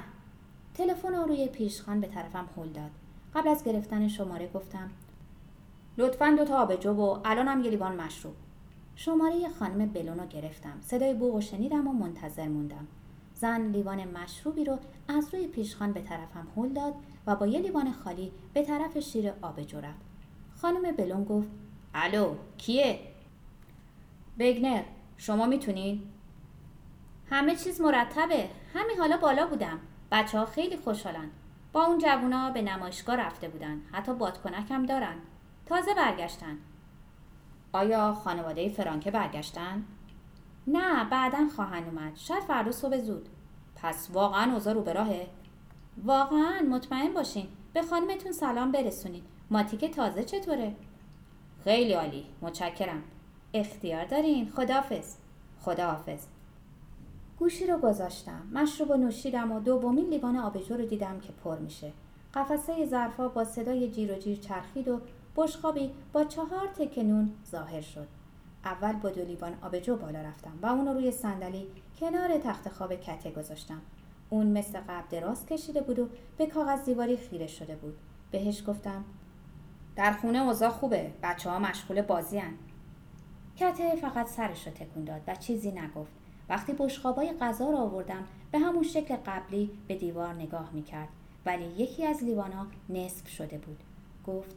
تلفن 0.73 1.13
رو 1.13 1.23
روی 1.23 1.47
پیشخان 1.47 2.01
به 2.01 2.07
طرفم 2.07 2.49
هل 2.57 2.69
داد. 2.69 2.91
قبل 3.35 3.49
از 3.49 3.63
گرفتن 3.63 4.07
شماره 4.07 4.49
گفتم 4.53 4.89
لطفا 5.97 6.35
دو 6.37 6.45
تا 6.45 6.61
آبجو 6.61 6.91
و 6.91 7.17
الانم 7.25 7.63
یه 7.63 7.69
لیوان 7.69 7.95
مشروب. 7.95 8.33
شماره 8.95 9.49
خانم 9.59 9.85
بلون 9.85 10.19
رو 10.19 10.25
گرفتم. 10.25 10.77
صدای 10.81 11.13
بوغ 11.13 11.35
و 11.35 11.41
شنیدم 11.41 11.87
و 11.87 11.93
منتظر 11.93 12.47
موندم. 12.47 12.87
زن 13.35 13.61
لیوان 13.61 14.07
مشروبی 14.07 14.65
رو 14.65 14.77
از 15.07 15.33
روی 15.33 15.47
پیشخان 15.47 15.93
به 15.93 16.01
طرفم 16.01 16.47
هل 16.57 16.69
داد 16.69 16.93
و 17.27 17.35
با 17.35 17.47
یه 17.47 17.59
لیوان 17.59 17.91
خالی 17.91 18.31
به 18.53 18.63
طرف 18.63 18.99
شیر 18.99 19.33
آبجو 19.41 19.79
رفت. 19.79 20.08
خانم 20.61 20.91
بلون 20.91 21.23
گفت 21.23 21.47
الو 21.93 22.35
کیه؟ 22.57 22.99
بگنر 24.39 24.83
شما 25.17 25.45
می‌تونین؟ 25.45 26.03
همه 27.29 27.55
چیز 27.55 27.81
مرتبه 27.81 28.49
همین 28.73 28.97
حالا 28.99 29.17
بالا 29.17 29.47
بودم. 29.47 29.79
بچه 30.11 30.39
ها 30.39 30.45
خیلی 30.45 30.77
خوشحالن. 30.77 31.29
با 31.73 31.85
اون 31.85 31.97
جوونا 31.97 32.49
به 32.49 32.61
نمایشگاه 32.61 33.15
رفته 33.15 33.49
بودن. 33.49 33.81
حتی 33.91 34.13
بادکنک 34.13 34.71
هم 34.71 34.85
دارن. 34.85 35.15
تازه 35.65 35.93
برگشتن. 35.93 36.57
آیا 37.73 38.13
خانواده 38.13 38.69
فرانکه 38.69 39.11
برگشتن؟ 39.11 39.83
نه 40.67 41.09
بعدا 41.09 41.47
خواهند 41.55 41.85
اومد. 41.85 42.15
شاید 42.15 42.43
فردا 42.43 42.71
صبح 42.71 42.97
زود. 42.97 43.29
پس 43.75 44.09
واقعا 44.13 44.53
اوضاع 44.53 44.73
رو 44.73 44.81
به 44.81 44.93
راهه؟ 44.93 45.27
واقعا 46.03 46.61
مطمئن 46.69 47.13
باشین. 47.13 47.47
به 47.73 47.81
خانمتون 47.81 48.31
سلام 48.31 48.71
برسونید 48.71 49.38
ماتیک 49.51 49.85
تازه 49.85 50.23
چطوره؟ 50.23 50.75
خیلی 51.63 51.93
عالی 51.93 52.25
متشکرم. 52.41 53.03
اختیار 53.53 54.05
دارین؟ 54.05 54.49
خداحافظ. 54.49 55.15
خداحافظ. 55.61 56.25
گوشی 57.39 57.67
رو 57.67 57.77
گذاشتم. 57.77 58.41
مشروب 58.53 58.89
و 58.89 58.97
نوشیدم 58.97 59.51
و 59.51 59.59
دومین 59.59 60.05
لیوان 60.05 60.37
آبجو 60.37 60.77
رو 60.77 60.85
دیدم 60.85 61.19
که 61.19 61.33
پر 61.43 61.57
میشه. 61.57 61.91
قفسه 62.33 62.85
ظرفا 62.85 63.27
با 63.27 63.43
صدای 63.43 63.91
جیر 63.91 64.11
و 64.11 64.15
جیر 64.15 64.37
چرخید 64.37 64.87
و 64.87 64.99
بشخابی 65.35 65.91
با 66.13 66.23
چهار 66.23 66.67
تکه 66.67 67.03
نون 67.03 67.31
ظاهر 67.51 67.81
شد. 67.81 68.07
اول 68.65 68.93
با 68.93 69.09
دو 69.09 69.25
لیوان 69.25 69.53
آبجو 69.61 69.95
بالا 69.95 70.21
رفتم 70.21 70.59
و 70.61 70.65
اون 70.65 70.87
رو 70.87 70.93
روی 70.93 71.11
صندلی 71.11 71.67
کنار 71.99 72.37
تخت 72.37 72.69
خواب 72.69 72.95
کته 72.95 73.31
گذاشتم. 73.31 73.81
اون 74.29 74.47
مثل 74.47 74.79
قبل 74.79 75.07
دراز 75.09 75.45
کشیده 75.45 75.81
بود 75.81 75.99
و 75.99 76.07
به 76.37 76.45
کاغذ 76.45 76.85
دیواری 76.85 77.17
خیره 77.17 77.47
شده 77.47 77.75
بود. 77.75 77.97
بهش 78.31 78.63
گفتم 78.67 79.05
در 79.99 80.11
خونه 80.11 80.39
اوضاع 80.39 80.69
خوبه. 80.69 81.11
بچه 81.23 81.49
ها 81.49 81.59
مشغول 81.59 82.01
بازی 82.01 82.37
هن. 82.37 82.53
کته 83.55 83.95
فقط 83.95 84.27
سرش 84.27 84.67
رو 84.67 84.73
تکون 84.73 85.03
داد 85.03 85.21
و 85.27 85.35
چیزی 85.35 85.71
نگفت. 85.71 86.11
وقتی 86.49 86.73
بشخابای 86.73 87.33
غذا 87.41 87.69
را 87.69 87.77
آوردم 87.77 88.23
به 88.51 88.59
همون 88.59 88.83
شکل 88.83 89.15
قبلی 89.15 89.71
به 89.87 89.95
دیوار 89.95 90.33
نگاه 90.33 90.69
می‌کرد. 90.73 91.07
ولی 91.45 91.63
یکی 91.63 92.05
از 92.05 92.23
لیوانا 92.23 92.67
نصف 92.89 93.27
شده 93.27 93.57
بود. 93.57 93.83
گفت 94.27 94.55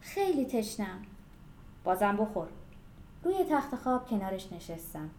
خیلی 0.00 0.44
تشنم. 0.44 1.02
بازم 1.84 2.16
بخور. 2.16 2.48
روی 3.24 3.44
تخت 3.50 3.74
خواب 3.74 4.08
کنارش 4.08 4.52
نشستم. 4.52 5.10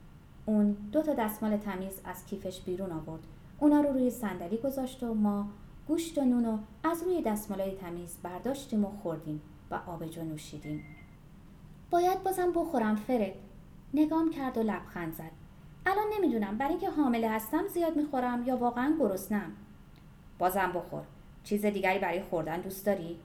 اون 0.46 0.72
دو 0.72 1.02
تا 1.02 1.14
دستمال 1.14 1.58
تمیز 1.58 2.02
از 2.06 2.26
کیفش 2.26 2.62
بیرون 2.62 2.92
آورد. 2.92 3.24
اونا 3.60 3.82
رو 3.82 3.94
روی 3.94 4.10
صندلی 4.10 4.58
گذاشت 4.58 5.04
و 5.04 5.14
ما 5.14 5.48
گوشت 5.88 6.18
و 6.18 6.22
نونو 6.22 6.58
از 6.84 7.04
روی 7.04 7.22
دستمالای 7.22 7.72
تمیز 7.72 8.18
برداشتیم 8.24 8.86
و 8.86 8.90
خوردیم 8.90 9.42
و 9.72 9.80
آبجو 9.88 10.24
نوشیدیم. 10.24 10.84
باید 11.90 12.24
بازم 12.24 12.52
بخورم 12.52 12.96
فرد. 12.96 13.34
نگام 13.94 14.30
کرد 14.30 14.58
و 14.58 14.64
لبخند 14.64 15.14
زد. 15.14 15.32
الان 15.86 16.06
نمی‌دونم 16.18 16.58
برای 16.58 16.72
اینکه 16.72 16.90
حامله 16.90 17.30
هستم 17.30 17.68
زیاد 17.68 17.96
می‌خورم 17.96 18.44
یا 18.48 18.58
واقعا 18.58 18.96
گرسنم 19.00 19.52
بازم 20.40 20.72
بخور. 20.76 21.04
چیز 21.44 21.66
دیگری 21.66 22.00
برای 22.00 22.24
خوردن 22.24 22.62
دوست 22.62 22.86
داری؟ 22.86 23.20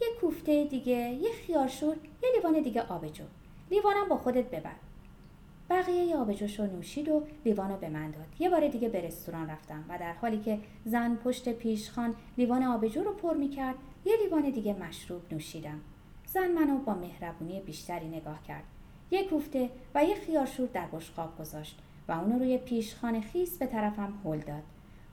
یه 0.00 0.08
کوفته 0.20 0.64
دیگه 0.64 0.96
یه 0.96 1.32
خیارشور 1.32 1.96
یه 2.22 2.28
لیوان 2.36 2.62
دیگه 2.62 2.82
آبجو 2.82 3.24
لیوانم 3.70 4.08
با 4.08 4.16
خودت 4.16 4.50
ببر. 4.50 4.76
بقیه 5.70 6.04
یه 6.04 6.16
آبجوشو 6.16 6.66
نوشید 6.66 7.08
و 7.08 7.22
لیوانو 7.44 7.76
به 7.76 7.88
من 7.88 8.10
داد. 8.10 8.26
یه 8.38 8.50
بار 8.50 8.68
دیگه 8.68 8.88
به 8.88 9.00
رستوران 9.00 9.50
رفتم 9.50 9.84
و 9.88 9.98
در 9.98 10.12
حالی 10.12 10.38
که 10.38 10.58
زن 10.84 11.14
پشت 11.16 11.48
پیشخان 11.48 12.14
لیوان 12.38 12.62
آبجو 12.62 13.02
رو 13.02 13.12
پر 13.12 13.34
می‌کرد 13.34 13.74
یه 14.04 14.16
لیوان 14.24 14.50
دیگه 14.50 14.74
مشروب 14.74 15.22
نوشیدم. 15.32 15.80
زن 16.26 16.52
منو 16.52 16.78
با 16.78 16.94
مهربونی 16.94 17.60
بیشتری 17.60 18.08
نگاه 18.08 18.42
کرد. 18.42 18.64
یه 19.10 19.24
کوفته 19.24 19.70
و 19.94 20.04
یه 20.04 20.14
خیارشور 20.14 20.68
در 20.72 20.86
بشقاب 20.86 21.38
گذاشت 21.38 21.78
و 22.08 22.12
اونو 22.12 22.38
روی 22.38 22.58
پیشخان 22.58 23.20
خیس 23.20 23.58
به 23.58 23.66
طرفم 23.66 24.12
هل 24.24 24.38
داد. 24.38 24.62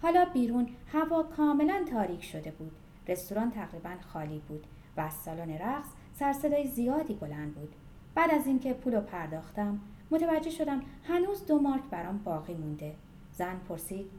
حالا 0.01 0.25
بیرون 0.33 0.67
هوا 0.91 1.23
کاملا 1.23 1.85
تاریک 1.91 2.23
شده 2.23 2.51
بود. 2.51 2.71
رستوران 3.07 3.51
تقریبا 3.51 3.95
خالی 4.13 4.41
بود 4.47 4.63
و 4.97 5.01
از 5.01 5.13
سالن 5.13 5.49
رقص 5.49 5.87
سرصدای 6.13 6.67
زیادی 6.67 7.13
بلند 7.13 7.55
بود. 7.55 7.75
بعد 8.15 8.31
از 8.31 8.47
اینکه 8.47 8.73
پول 8.73 8.99
پرداختم 8.99 9.79
متوجه 10.13 10.49
شدم 10.49 10.81
هنوز 11.07 11.45
دو 11.45 11.59
مارک 11.59 11.83
برام 11.91 12.17
باقی 12.17 12.53
مونده. 12.53 12.95
زن 13.31 13.59
پرسید 13.69 14.11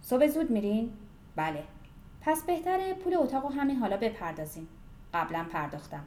صبح 0.00 0.26
زود 0.26 0.50
میرین؟ 0.50 0.92
بله. 1.36 1.64
پس 2.20 2.44
بهتره 2.44 2.94
پول 2.94 3.14
اتاق 3.14 3.44
و 3.44 3.48
همین 3.48 3.76
حالا 3.76 3.96
بپردازیم. 3.96 4.68
قبلا 5.14 5.46
پرداختم. 5.52 6.04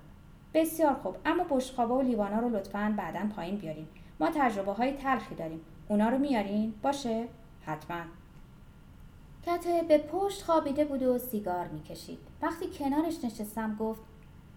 بسیار 0.53 0.93
خوب 0.93 1.15
اما 1.25 1.43
بشقابا 1.43 1.97
و 1.97 2.01
لیوانا 2.01 2.39
رو 2.39 2.49
لطفا 2.49 2.93
بعدا 2.97 3.19
پایین 3.35 3.57
بیارین. 3.57 3.87
ما 4.19 4.29
تجربه 4.29 4.71
های 4.71 4.93
تلخی 4.93 5.35
داریم. 5.35 5.61
اونا 5.87 6.09
رو 6.09 6.17
میارین؟ 6.17 6.73
باشه؟ 6.81 7.27
حتما. 7.65 8.01
کته 9.45 9.81
به 9.87 9.97
پشت 9.97 10.43
خوابیده 10.43 10.85
بود 10.85 11.03
و 11.03 11.17
سیگار 11.17 11.67
می‌کشید. 11.67 12.19
وقتی 12.41 12.65
کنارش 12.67 13.25
نشستم 13.25 13.75
گفت 13.75 14.01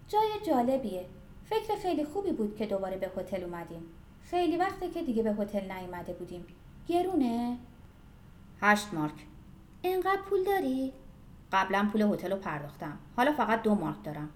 جای 0.07 0.29
جالبیه. 0.47 1.05
فکر 1.45 1.75
خیلی 1.75 2.05
خوبی 2.05 2.31
بود 2.31 2.55
که 2.55 2.65
دوباره 2.65 2.97
به 2.97 3.11
هتل 3.17 3.43
اومدیم. 3.43 3.81
خیلی 4.29 4.57
وقته 4.57 4.89
که 4.89 5.03
دیگه 5.03 5.23
به 5.23 5.33
هتل 5.33 5.71
نیومده 5.71 6.13
بودیم. 6.13 6.45
گرونه؟ 6.87 7.57
هشت 8.61 8.93
مارک. 8.93 9.25
اینقدر 9.81 10.21
پول 10.29 10.43
داری؟ 10.43 10.93
قبلا 11.51 11.89
پول 11.91 12.01
هتل 12.01 12.31
رو 12.31 12.37
پرداختم. 12.37 12.97
حالا 13.17 13.33
فقط 13.33 13.61
دو 13.61 13.75
مارک 13.75 14.03
دارم. 14.03 14.29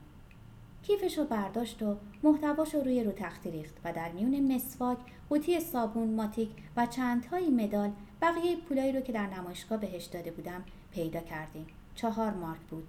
کیفش 0.84 1.18
رو 1.18 1.26
برداشت 1.26 1.84
و 1.84 1.98
محتواش 2.24 2.76
رو 2.76 2.82
روی 2.82 3.04
رو 3.04 3.12
تختی 3.12 3.52
ریخت 3.52 3.76
و 3.84 3.94
در 3.94 4.12
میون 4.12 4.56
مسواک 4.56 4.98
قوطی 5.30 5.60
صابون 5.60 6.16
ماتیک 6.16 6.50
و 6.78 6.86
چندتایی 6.86 7.50
مدال 7.50 7.92
بقیه 8.22 8.56
پولایی 8.56 8.92
رو 8.92 9.02
که 9.02 9.12
در 9.12 9.28
نمایشگاه 9.28 9.78
بهش 9.78 10.06
داده 10.06 10.32
بودم 10.32 10.64
پیدا 10.92 11.20
کردیم. 11.20 11.68
چهار 11.96 12.34
مارک 12.34 12.62
بود. 12.62 12.88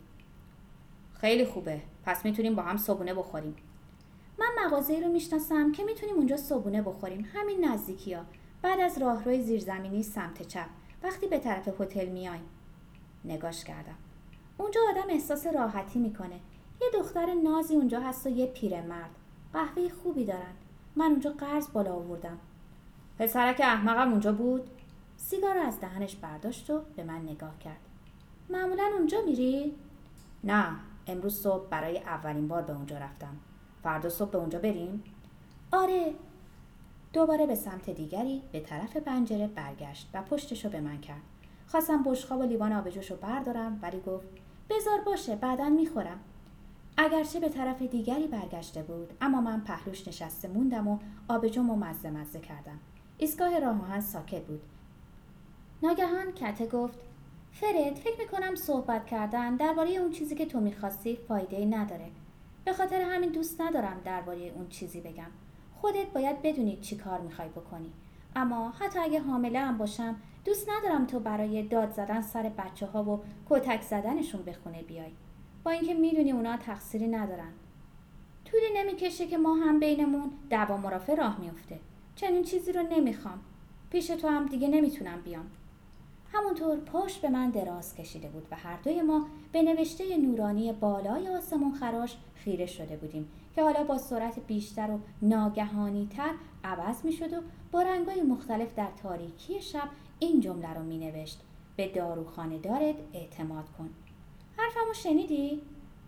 خیلی 1.21 1.45
خوبه. 1.45 1.81
پس 2.05 2.25
می‌تونیم 2.25 2.55
با 2.55 2.63
هم 2.63 2.77
صبونه 2.77 3.15
بخوریم. 3.15 3.57
من 4.39 4.65
مغازه 4.65 5.01
رو 5.01 5.13
می‌شناسم 5.13 5.73
که 5.73 5.85
می‌تونیم 5.85 6.17
اونجا 6.17 6.37
صبونه 6.37 6.83
بخوریم. 6.83 7.29
همین 7.35 7.65
نزدیکی 7.65 8.17
بعد 8.63 8.81
از 8.81 8.99
راهروی 8.99 9.43
زیرزمینی 9.43 10.03
سمت 10.03 10.43
چپ. 10.43 10.67
وقتی 11.03 11.27
به 11.27 11.39
طرف 11.39 11.81
هتل 11.81 12.09
میایم. 12.09 12.45
نگاش 13.25 13.65
کردم. 13.65 13.97
اونجا 14.59 14.81
آدم 14.91 15.11
احساس 15.11 15.47
راحتی 15.47 15.99
می‌کنه. 15.99 16.41
یه 16.81 16.89
دختر 16.95 17.35
نازی 17.35 17.75
اونجا 17.75 18.01
هست 18.01 18.27
و 18.27 18.29
یه 18.29 18.47
پیرمرد. 18.47 19.11
قهوه 19.53 19.89
خوبی 19.89 20.25
دارن. 20.25 20.55
من 20.97 21.07
اونجا 21.07 21.31
قرض 21.31 21.69
بالا 21.73 21.93
آوردم. 21.93 22.39
پسرک 23.19 23.61
احمقم 23.65 24.11
اونجا 24.11 24.33
بود؟ 24.33 24.71
سیگار 25.17 25.59
از 25.59 25.81
دهنش 25.81 26.17
برداشت 26.17 26.71
و 26.71 26.83
به 26.97 27.05
من 27.05 27.23
نگاه 27.23 27.59
کرد. 27.59 27.81
معمولا 28.51 28.91
اونجا 28.99 29.19
میری؟ 29.27 29.75
نه. 30.45 30.77
امروز 31.07 31.43
صبح 31.43 31.69
برای 31.69 31.99
اولین 31.99 32.49
بار 32.49 32.63
به 32.63 32.73
اونجا 32.73 32.99
رفتم. 32.99 33.37
فردا 33.83 34.09
صبح 34.09 34.31
به 34.31 34.39
اونجا 34.39 34.59
بریم؟ 34.59 35.03
آره. 35.73 36.15
دوباره 37.13 37.47
به 37.47 37.55
سمت 37.55 37.91
دیگری 37.91 38.43
به 38.53 38.61
طرف 38.61 38.97
پنجره 38.97 39.47
برگشت 39.47 40.11
و 40.15 40.23
پشتشو 40.23 40.69
به 40.69 40.81
من 40.81 41.01
کرد. 41.01 41.23
خواستم 41.67 42.03
بشقاب 42.03 42.41
و 42.41 42.43
لیوان 42.43 42.73
آبجوشو 42.73 43.17
بردارم 43.17 43.79
ولی 43.83 44.01
گفت 44.01 44.27
بزار 44.71 45.01
باشه 45.07 45.37
بعدا 45.37 45.69
می‌خورم. 45.69 46.21
اگرچه 46.97 47.41
به 47.41 47.49
طرف 47.49 47.83
دیگری 47.83 48.27
برگشته 48.27 48.83
بود 48.83 49.13
اما 49.21 49.41
من 49.41 49.61
پهلوش 49.61 50.09
نشسته 50.09 50.49
موندم 50.49 50.89
و 50.89 50.99
آبجوم 51.29 51.71
و 51.71 51.77
مزه 51.77 52.11
مزه 52.11 52.41
کردم. 52.41 52.79
ایستگاه 53.19 53.59
راه 53.59 54.01
ساکت 54.01 54.43
بود. 54.43 54.61
ناگهان 55.83 56.33
کته 56.33 56.67
گفت 56.67 56.99
فرد 57.53 57.95
فکر 57.95 58.19
می‌کنم 58.19 58.55
صحبت 58.55 59.07
کردن 59.07 59.57
درباره 59.57 59.91
اون 59.91 60.11
چیزی 60.11 60.35
که 60.35 60.47
تو 60.47 60.61
می‌خواستی 60.61 61.17
فایده 61.17 61.57
ای 61.57 61.67
نداره. 61.67 62.07
به 62.65 62.73
خاطر 62.73 63.01
همین 63.01 63.31
دوست 63.31 63.61
ندارم 63.61 64.01
درباره 64.05 64.53
اون 64.55 64.69
چیزی 64.69 65.01
بگم. 65.01 65.31
خودت 65.81 66.07
باید 66.07 66.43
بدونی 66.43 66.79
چی 66.81 66.97
کار 66.97 67.21
می‌خوای 67.21 67.49
بکنی. 67.49 67.93
اما 68.37 68.71
حتی 68.71 68.99
اگه 68.99 69.21
حامله 69.21 69.59
هم 69.59 69.79
باشم 69.79 70.17
دوست 70.45 70.69
ندارم 70.69 71.07
تو 71.07 71.21
برای 71.21 71.63
داد 71.63 71.91
زدن 71.91 72.21
سر 72.21 72.43
بچه 72.43 72.87
ها 72.87 73.05
و 73.05 73.21
کتک 73.51 73.83
زدنشون 73.83 74.43
به 74.43 74.53
خونه 74.53 74.83
بیای. 74.83 75.11
با 75.65 75.71
اینکه 75.71 75.95
می‌دونی 75.95 76.33
اونا 76.33 76.57
تقصیری 76.57 77.09
ندارن. 77.09 77.53
طولی 78.45 78.67
نمی‌کشه 78.77 79.27
که 79.27 79.39
ما 79.39 79.55
هم 79.55 79.81
بینمون 79.81 80.31
دعوا 80.51 80.77
مرافع 80.77 81.15
راه 81.15 81.41
میفته 81.41 81.79
چنین 82.17 82.43
چیزی 82.43 82.73
رو 82.73 82.83
نمی‌خوام. 82.83 83.41
پیش 83.91 84.07
تو 84.07 84.29
هم 84.29 84.47
دیگه 84.47 84.69
نمی‌تونم 84.69 85.21
بیام. 85.21 85.47
همونطور 86.33 86.77
پشت 86.77 87.21
به 87.21 87.29
من 87.29 87.51
دراز 87.51 87.95
کشیده 87.95 88.29
بود 88.29 88.47
و 88.51 88.57
هر 88.57 88.77
دوی 88.77 89.03
ما 89.03 89.27
به 89.53 89.63
نوشته 89.63 90.17
نورانی 90.17 90.73
بالای 90.73 91.29
آسمون 91.29 91.73
خراش 91.73 92.17
خیره 92.35 92.67
شده 92.67 92.97
بودیم 92.97 93.29
که 93.55 93.63
حالا 93.63 93.85
با 93.85 93.99
سرعت 93.99 94.39
بیشتر 94.47 94.91
و 94.91 95.01
ناگهانی 95.23 96.09
تر 96.17 96.35
عوض 96.65 97.05
می 97.05 97.13
شد 97.13 97.33
و 97.33 97.37
با 97.73 97.83
رنگای 97.83 98.23
مختلف 98.23 98.75
در 98.75 98.89
تاریکی 99.03 99.61
شب 99.61 99.89
این 100.19 100.41
جمله 100.41 100.75
رو 100.75 100.83
می 100.83 100.99
نوشت 100.99 101.41
به 101.77 101.89
داروخانه 101.89 102.59
دارد 102.59 102.95
اعتماد 103.15 103.65
کن. 103.79 103.91
حرفمو 104.57 104.95
شنیدی؟ 104.95 105.63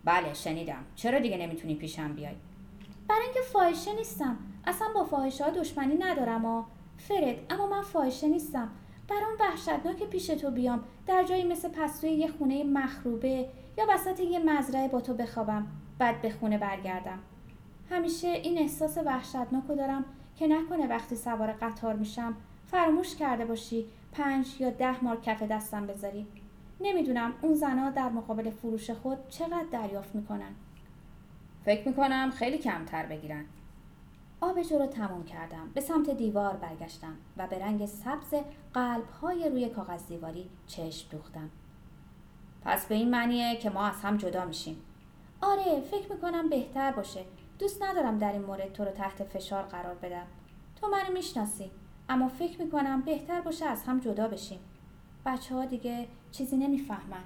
بله 0.05 0.33
شنیدم. 0.33 0.85
چرا 0.95 1.19
دیگه 1.19 1.37
نمی‌تونی 1.37 1.75
پیشم 1.75 2.13
بیای؟ 2.13 2.35
برای 3.07 3.23
اینکه 3.23 3.41
فاحشه 3.41 3.95
نیستم. 3.95 4.37
اصلا 4.67 4.87
با 4.95 5.03
فاحشه 5.03 5.51
دشمنی 5.51 5.95
ندارم 5.95 6.45
و 6.45 6.63
فرد 6.97 7.35
اما 7.49 7.67
من 7.67 7.81
فاحشه 7.81 8.27
نیستم. 8.27 8.69
برام 9.07 9.33
وحشتناک 9.39 10.03
پیش 10.03 10.27
تو 10.27 10.51
بیام 10.51 10.83
در 11.07 11.23
جایی 11.23 11.43
مثل 11.43 11.69
پستوی 11.69 12.09
یه 12.09 12.27
خونه 12.27 12.63
مخروبه 12.63 13.49
یا 13.77 13.85
وسط 13.89 14.19
یه 14.19 14.39
مزرعه 14.39 14.87
با 14.87 15.01
تو 15.01 15.13
بخوابم 15.13 15.67
بعد 15.99 16.21
به 16.21 16.29
خونه 16.29 16.57
برگردم. 16.57 17.19
همیشه 17.89 18.27
این 18.27 18.57
احساس 18.57 18.97
وحشتناک 18.97 19.63
رو 19.69 19.75
دارم 19.75 20.05
که 20.35 20.47
نکنه 20.47 20.87
وقتی 20.87 21.15
سوار 21.15 21.51
قطار 21.51 21.95
میشم 21.95 22.35
فراموش 22.67 23.15
کرده 23.15 23.45
باشی 23.45 23.85
پنج 24.11 24.61
یا 24.61 24.69
ده 24.69 25.03
مار 25.03 25.21
کف 25.21 25.43
دستم 25.43 25.87
بذاری. 25.87 26.27
نمی‌دونم 26.81 27.33
اون 27.41 27.53
زنها 27.53 27.89
در 27.89 28.09
مقابل 28.09 28.49
فروش 28.49 28.89
خود 28.89 29.17
چقدر 29.29 29.65
دریافت 29.71 30.15
می‌کنن. 30.15 30.55
فکر 31.65 31.87
می‌کنم 31.87 32.31
خیلی 32.35 32.57
کمتر 32.57 33.05
بگیرن. 33.05 33.45
آبجو 34.45 34.79
رو 34.79 34.87
تموم 34.87 35.23
کردم. 35.23 35.69
به 35.73 35.81
سمت 35.81 36.09
دیوار 36.09 36.53
برگشتم 36.53 37.15
و 37.37 37.47
به 37.47 37.59
رنگ 37.59 37.85
سبز 37.85 38.33
قلب 38.73 39.09
های 39.21 39.49
روی 39.49 39.69
کاغذ 39.69 40.07
دیواری 40.07 40.49
چشم 40.67 41.09
دوختم. 41.11 41.49
پس 42.61 42.85
به 42.85 42.95
این 42.95 43.09
معنیه 43.09 43.55
که 43.55 43.69
ما 43.69 43.85
از 43.85 44.01
هم 44.01 44.17
جدا 44.17 44.45
میشیم. 44.45 44.81
آره 45.41 45.81
فکر 45.91 46.13
می‌کنم 46.13 46.49
بهتر 46.49 46.91
باشه. 46.91 47.25
دوست 47.59 47.83
ندارم 47.83 48.17
در 48.17 48.31
این 48.31 48.41
مورد 48.41 48.73
تو 48.73 48.85
رو 48.85 48.91
تحت 48.91 49.23
فشار 49.23 49.63
قرار 49.63 49.95
بدم. 49.95 50.25
تو 50.81 50.87
منو 50.87 51.13
می‌شناسی 51.13 51.71
اما 52.09 52.27
فکر 52.27 52.61
می‌کنم 52.61 53.01
بهتر 53.01 53.41
باشه 53.41 53.65
از 53.65 53.83
هم 53.83 53.99
جدا 53.99 54.27
بشیم. 54.27 54.59
بچه 55.25 55.55
ها 55.55 55.65
دیگه 55.65 56.07
چیزی 56.31 56.57
نمی‌فهمن. 56.57 57.23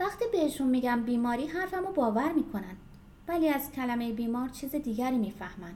وقتی 0.00 0.24
بهشون 0.32 0.68
میگم 0.68 1.02
بیماری 1.02 1.46
حرفمو 1.46 1.92
باور 1.92 2.32
می‌کنن. 2.32 2.76
ولی 3.28 3.48
از 3.48 3.72
کلمه 3.72 4.12
بیمار 4.12 4.48
چیز 4.48 4.74
دیگری 4.74 5.18
می‌فهمن. 5.18 5.74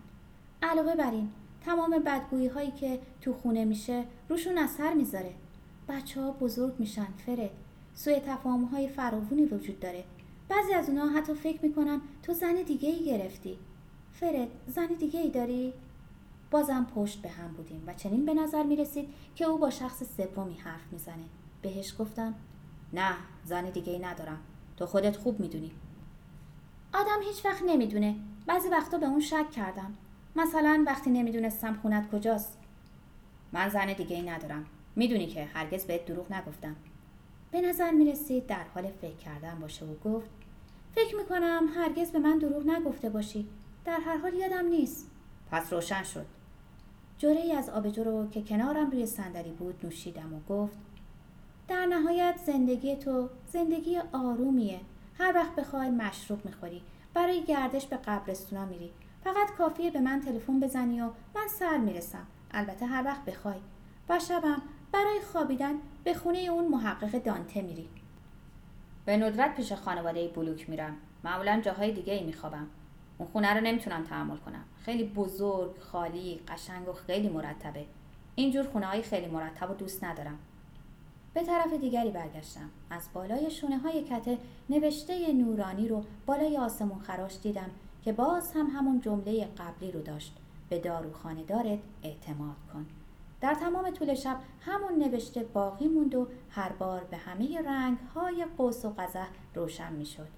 علاوه 0.64 0.94
بر 0.94 1.11
این 1.11 1.31
تمام 1.61 1.98
بدگویی 2.07 2.46
هایی 2.46 2.70
که 2.70 3.00
تو 3.20 3.33
خونه 3.33 3.64
میشه 3.64 4.05
روشون 4.29 4.59
اثر 4.59 4.94
می‌ذاره. 4.94 5.35
بچه 5.88 6.20
ها 6.20 6.33
بزرگ 6.33 6.74
میشن 6.79 7.07
فرد 7.27 7.50
سوی 7.94 8.20
تفاهم 8.20 8.64
های 8.64 8.88
فراوونی 8.88 9.44
وجود 9.44 9.81
داره. 9.81 10.05
بعضی 10.48 10.72
از 10.74 10.88
اونها 10.88 11.09
حتی 11.09 11.35
فکر 11.35 11.62
می‌کنن 11.62 12.00
تو 12.22 12.33
زن 12.33 12.55
دیگه 12.55 12.88
ای 12.88 13.05
گرفتی. 13.05 13.59
فرد 14.12 14.48
زن 14.66 14.87
دیگه 14.87 15.20
ای 15.20 15.31
داری؟ 15.31 15.72
بازم 16.50 16.87
پشت 16.94 17.22
به 17.22 17.29
هم 17.29 17.53
بودیم 17.53 17.83
و 17.87 17.94
چنین 17.94 18.24
به 18.24 18.35
نظر 18.35 18.62
می 18.62 18.77
رسید 18.77 19.09
که 19.35 19.44
او 19.44 19.59
با 19.59 19.70
شخص 19.70 20.03
سومی 20.16 20.55
حرف 20.55 20.92
می‌زنه. 20.92 21.24
بهش 21.62 21.94
گفتم 21.98 22.35
نه 22.92 23.14
زن 23.44 23.70
دیگه 23.70 23.92
ای 23.92 23.98
ندارم. 23.98 24.38
تو 24.77 24.87
خودت 24.87 25.16
خوب 25.16 25.40
می‌دونی. 25.40 25.72
آدم 26.94 27.22
هیچ 27.22 27.44
وقت 27.44 27.62
نمی‌دونه. 27.66 28.16
بعضی 28.46 28.68
وقتا 28.68 28.98
به 28.98 29.07
اون 29.07 29.20
شک 29.20 29.50
کردم. 29.50 29.94
مثلا 30.36 30.84
وقتی 30.86 31.10
نمی‌دونستم 31.10 31.78
خونت 31.82 32.10
کجاست. 32.10 32.58
من 33.52 33.68
زن 33.68 33.92
دیگه 33.92 34.16
ای 34.16 34.22
ندارم. 34.22 34.66
می‌دونی 34.96 35.26
که 35.26 35.44
هرگز 35.44 35.84
بهت 35.84 36.06
دروغ 36.06 36.32
نگفتم. 36.32 36.76
به 37.50 37.60
نظر 37.60 37.90
می 37.90 38.12
رسید 38.12 38.46
در 38.46 38.64
حال 38.74 38.90
فکر 39.00 39.16
کردن 39.16 39.58
باشه 39.60 39.84
و 39.86 39.94
گفت 39.94 40.30
فکر 40.94 41.16
می‌کنم 41.16 41.68
هرگز 41.76 42.10
به 42.10 42.18
من 42.18 42.38
دروغ 42.38 42.66
نگفته 42.66 43.10
باشی. 43.10 43.48
در 43.84 44.00
هر 44.06 44.16
حال 44.16 44.34
یادم 44.34 44.66
نیست. 44.66 45.10
پس 45.50 45.72
روشن 45.72 46.02
شد. 46.02 46.26
جوره 47.18 47.40
ای 47.40 47.52
از 47.52 47.68
آبجو 47.68 48.04
رو 48.04 48.28
که 48.30 48.42
کنارم 48.42 48.90
روی 48.90 49.06
صندلی 49.06 49.52
بود 49.52 49.80
نوشیدم 49.82 50.34
و 50.34 50.40
گفت 50.54 50.76
در 51.68 51.86
نهایت 51.86 52.34
زندگی 52.46 52.96
تو 52.96 53.28
زندگی 53.52 53.98
آرومیه. 54.12 54.80
هر 55.18 55.32
وقت 55.34 55.54
بخوای 55.54 55.90
مشروب 55.90 56.44
می‌خوری. 56.44 56.82
برای 57.14 57.44
گردش 57.44 57.86
به 57.86 57.96
قبرستونا 57.96 58.66
میری. 58.66 58.90
فقط 59.24 59.50
کافیه 59.58 59.90
به 59.90 60.00
من 60.00 60.20
تلفن 60.20 60.60
بزنی 60.60 61.00
و 61.00 61.04
من 61.34 61.48
سر 61.58 61.76
می‌رسم. 61.76 62.26
البته 62.50 62.87
هر 62.87 63.04
وقت 63.04 63.24
بخوای. 63.24 63.56
و 64.08 64.18
شبم 64.18 64.62
برای 64.92 65.20
خوابیدن 65.32 65.74
به 66.04 66.14
خونه 66.14 66.38
اون 66.38 66.68
محقق 66.68 67.22
دانته 67.22 67.62
میری. 67.62 67.88
به 69.04 69.16
ندرت 69.16 69.56
پیش 69.56 69.72
خانواده 69.72 70.28
بلوک 70.28 70.70
میرم. 70.70 70.96
معمولا 71.24 71.60
جاهای 71.60 71.92
دیگه 71.92 72.12
ای 72.12 72.24
میخوابم. 72.24 72.66
اون 73.18 73.28
خونه 73.28 73.54
رو 73.54 73.60
نمی‌تونم 73.60 74.04
تحمل 74.04 74.37
کنم. 74.37 74.64
خیلی 74.84 75.04
بزرگ 75.04 75.78
خالی 75.78 76.40
قشنگ 76.48 76.88
و 76.88 76.92
خیلی 76.92 77.28
مرتبه. 77.28 77.87
اینجور 78.34 78.66
خونه 78.66 78.87
های 78.87 79.02
خیلی 79.02 79.26
مرتب 79.26 79.70
و 79.70 79.74
دوست 79.74 80.04
ندارم. 80.04 80.38
به 81.34 81.42
طرف 81.42 81.72
دیگری 81.72 82.10
برگشتم. 82.10 82.70
از 82.90 83.08
بالای 83.14 83.50
شونه 83.50 83.78
های 83.78 84.02
کته 84.02 84.38
نوشته 84.70 85.32
نورانی 85.32 85.88
رو 85.88 86.04
بالای 86.26 86.56
آسمون 86.56 86.98
خراش 86.98 87.38
دیدم. 87.42 87.70
که 88.04 88.12
باز 88.12 88.52
هم 88.52 88.66
همون 88.66 89.00
جمله 89.00 89.44
قبلی 89.44 89.92
رو 89.92 90.02
داشت 90.02 90.36
به 90.68 90.78
داروخانه 90.78 91.44
دارت 91.44 91.78
اعتماد 92.02 92.56
کن 92.72 92.86
در 93.40 93.54
تمام 93.54 93.90
طول 93.90 94.14
شب 94.14 94.36
همون 94.60 94.98
نوشته 94.98 95.42
باقی 95.42 95.88
موند 95.88 96.14
و 96.14 96.28
هر 96.50 96.72
بار 96.72 97.04
به 97.04 97.16
همه 97.16 97.62
رنگ 97.62 97.98
های 98.14 98.46
قوس 98.56 98.84
و 98.84 98.90
قزح 98.98 99.28
روشن 99.54 99.92
می 99.92 100.06
شد. 100.06 100.28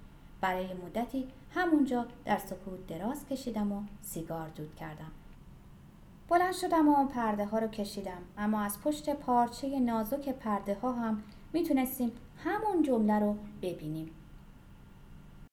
برای 0.41 0.75
مدتی 0.75 1.29
همونجا 1.55 2.07
در 2.25 2.39
سکوت 2.39 2.87
دراز 2.87 3.27
کشیدم 3.27 3.73
و 3.73 3.83
سیگار 4.03 4.49
دود 4.49 4.75
کردم. 4.75 5.13
بلند 6.29 6.55
شدم 6.55 6.89
و 6.89 7.07
پرده 7.07 7.45
ها 7.45 7.59
رو 7.59 7.69
کشیدم 7.69 8.23
اما 8.39 8.61
از 8.61 8.81
پشت 8.81 9.15
پارچه 9.15 9.81
نازک 9.81 10.29
پرده 10.29 10.75
ها 10.75 10.93
هم 10.93 11.23
می‌تونستیم 11.53 12.13
همون 12.45 12.83
جمله 12.83 13.19
رو 13.19 13.37
ببینیم. 13.63 14.11